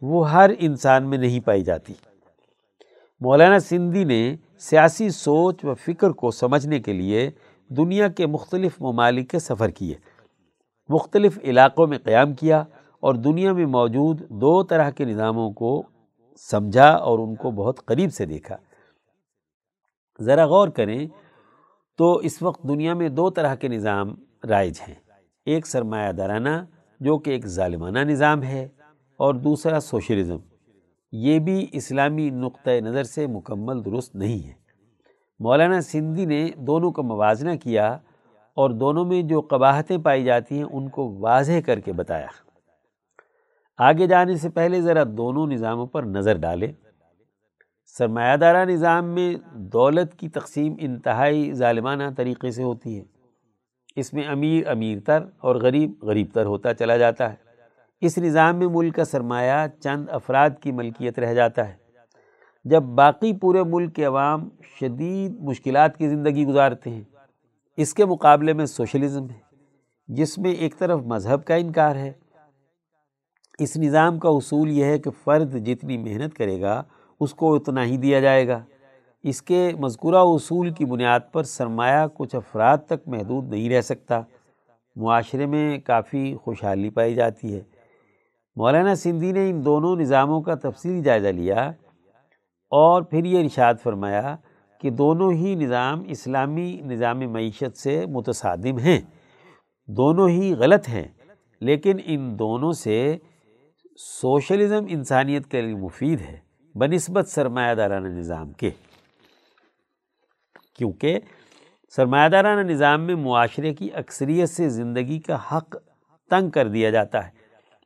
[0.02, 1.92] وہ ہر انسان میں نہیں پائی جاتی۔
[3.20, 7.30] مولانا سندھی نے سیاسی سوچ و فکر کو سمجھنے کے لیے
[7.68, 9.94] دنیا کے مختلف ممالک کے سفر کیے۔
[10.88, 12.64] مختلف علاقوں میں قیام کیا
[13.00, 15.82] اور دنیا میں موجود دو طرح کے نظاموں کو
[16.50, 18.56] سمجھا اور ان کو بہت قریب سے دیکھا۔
[20.20, 21.06] ذرا غور کریں
[21.98, 24.14] تو اس وقت دنیا میں دو طرح کے نظام
[24.48, 24.94] رائج ہیں۔
[25.46, 26.48] ایک سرمایہ دارانہ
[27.00, 28.68] جو کہ ایک ظالمانہ نظام ہے
[29.16, 30.36] اور دوسرا سوشلزم۔
[31.12, 34.52] یہ بھی اسلامی نقطۂ نظر سے مکمل درست نہیں ہے۔
[35.38, 37.92] مولانا سندھی نے دونوں کا موازنہ کیا
[38.54, 42.26] اور دونوں میں جو قباہتیں پائی جاتی ہیں ان کو واضح کر کے بتایا۔
[43.78, 46.87] آگے جانے سے پہلے ذرا دونوں نظاموں پر نظر ڈالیں۔
[47.96, 53.04] سرمایہ دارہ نظام میں دولت کی تقسیم انتہائی ظالمانہ طریقے سے ہوتی ہے۔
[53.96, 57.36] اس میں امیر امیر تر اور غریب غریب تر ہوتا چلا جاتا ہے۔
[58.00, 61.74] اس نظام میں ملک کا سرمایہ چند افراد کی ملکیت رہ جاتا ہے۔
[62.64, 64.48] جب باقی پورے ملک کے عوام
[64.80, 67.02] شدید مشکلات کی زندگی گزارتے ہیں،
[67.76, 69.38] اس کے مقابلے میں سوشلزم ہے،
[70.08, 72.12] جس میں ایک طرف مذہب کا انکار ہے۔
[73.58, 76.82] اس نظام کا اصول یہ ہے کہ فرد جتنی محنت کرے گا
[77.20, 78.64] اس کو اتنا ہی دیا جائے گا۔
[79.22, 84.20] اس کے مذکورہ اصول کی بنیاد پر سرمایہ کچھ افراد تک محدود نہیں رہ سکتا۔
[84.96, 87.60] معاشرے میں کافی خوشحالی پائی جاتی ہے۔
[88.56, 91.68] مولانا سندھی نے ان دونوں نظاموں کا تفصیلی جائزہ لیا
[92.70, 94.36] اور پھر یہ ارشاد فرمایا
[94.80, 99.00] کہ دونوں ہی نظام اسلامی نظام معیشت سے متصادم ہیں۔
[99.86, 101.08] دونوں ہی غلط ہیں،
[101.60, 103.16] لیکن ان دونوں سے
[103.96, 106.47] سوشلزم انسانیت کے لیے مفید ہے۔
[106.78, 108.70] بنسبت سرمایہ دارانہ نظام کے۔
[110.78, 111.18] کیونکہ
[111.96, 115.76] سرمایہ دارانہ نظام میں معاشرے کی اکثریت سے زندگی کا حق
[116.30, 117.30] تنگ کر دیا جاتا ہے،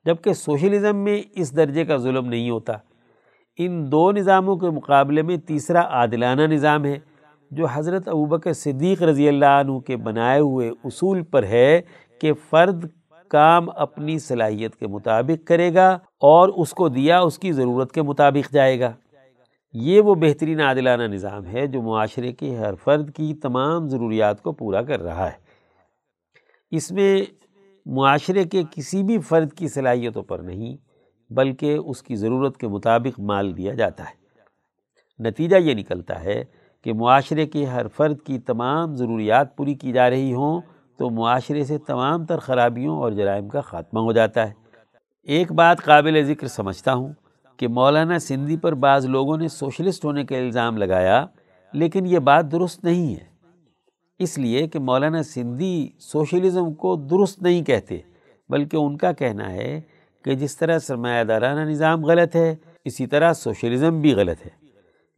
[0.05, 2.72] جبکہ سوشلزم میں اس درجے کا ظلم نہیں ہوتا۔
[3.59, 6.99] ان دو نظاموں کے مقابلے میں تیسرا عادلانہ نظام ہے،
[7.51, 11.80] جو حضرت ابوبکر صدیق رضی اللہ عنہ کے بنائے ہوئے اصول پر ہے
[12.20, 12.84] کہ فرد
[13.28, 18.02] کام اپنی صلاحیت کے مطابق کرے گا۔ اور اس کو دیا اس کی ضرورت کے
[18.02, 18.92] مطابق جائے گا۔
[19.72, 24.52] یہ وہ بہترین عادلانہ نظام ہے جو معاشرے کے ہر فرد کی تمام ضروریات کو
[24.52, 25.36] پورا کر رہا ہے۔
[26.70, 27.22] اس میں
[27.86, 30.76] معاشرے کے کسی بھی فرد کی صلاحیتوں پر نہیں،
[31.32, 34.22] بلکہ اس کی ضرورت کے مطابق مال دیا جاتا ہے۔
[35.18, 36.44] نتیجہ یہ نکلتا ہے
[36.84, 40.60] کہ معاشرے کے ہر فرد کی تمام ضروریات پوری کی جا رہی ہوں
[40.98, 44.61] تو معاشرے سے تمام تر خرابیوں اور جرائم کا خاتمہ ہو جاتا ہے۔
[45.22, 47.12] ایک بات قابل ذکر سمجھتا ہوں
[47.56, 51.26] کہ مولانا سندھی پر بعض لوگوں نے سوشلسٹ ہونے کا الزام لگایا،
[51.72, 53.24] لیکن یہ بات درست نہیں ہے۔
[54.18, 57.98] اس لیے کہ مولانا سندھی سوشلزم کو درست نہیں کہتے،
[58.48, 59.80] بلکہ ان کا کہنا ہے
[60.24, 62.54] کہ جس طرح سرمایہ دارانہ نظام غلط ہے،
[62.84, 64.62] اسی طرح سوشلزم بھی غلط ہے۔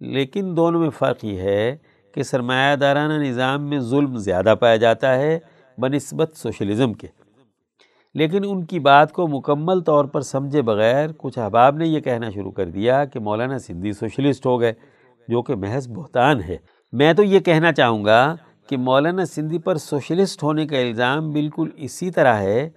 [0.01, 1.77] لیکن دونوں میں فرق یہ ہے
[2.15, 5.39] کہ سرمایہ دارانہ نظام میں ظلم زیادہ پایا جاتا ہے
[5.79, 7.24] بنسبت سوشلزم کے۔
[8.15, 12.31] لیکن ان کی بات کو مکمل طور پر سمجھے بغیر کچھ احباب نے یہ کہنا
[12.31, 14.73] شروع کر دیا کہ مولانا سندھی سوشلسٹ ہو گئے،
[15.29, 16.57] جو کہ محض بہتان ہے۔
[16.93, 18.37] میں تو یہ کہنا چاہوں گا
[18.69, 22.69] کہ مولانا سندھی پر سوشلسٹ ہونے کا الزام بالکل اسی طرح ہے،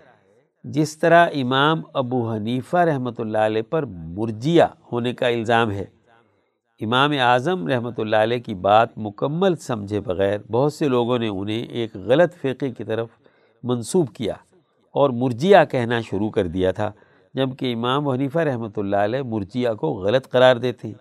[0.63, 5.85] جس طرح امام ابو حنیفہ رحمۃ اللہ علیہ پر مرجیہ ہونے کا الزام ہے۔
[6.81, 11.63] امام اعظم رحمۃ اللہ علیہ کی بات مکمل سمجھے بغیر بہت سے لوگوں نے انہیں
[11.63, 13.07] ایک غلط فقے کی طرف
[13.63, 14.33] منسوب کیا۔
[14.98, 16.91] اور مرجیہ کہنا شروع کر دیا تھا،
[17.34, 20.95] جبکہ امام حنیفہ رحمۃ اللہ علیہ مرجیہ کو غلط قرار دیتے ہیں۔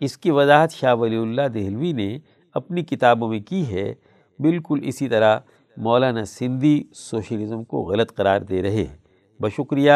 [0.00, 2.18] اس کی وضاحت شاہ ولی اللہ دہلوی نے
[2.54, 3.94] اپنی کتابوں میں کی ہے۔
[4.38, 5.38] بالکل اسی طرح
[5.76, 8.96] مولانا سندھی سوشلزم کو غلط قرار دے رہے ہیں۔
[9.40, 9.92] بشکریہ۔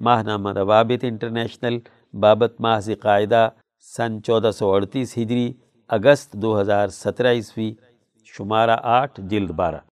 [0.00, 1.78] ماہ نامہ روابط انٹرنیشنل۔
[2.20, 3.48] بابت ماہ قاعدہ۔
[3.96, 5.52] سن چودہ سو اڑتیس ہجری،
[5.88, 7.74] اگست دو ہزار سترہ عیسوی،
[8.24, 9.93] شمارہ آٹھ، جلد بارہ۔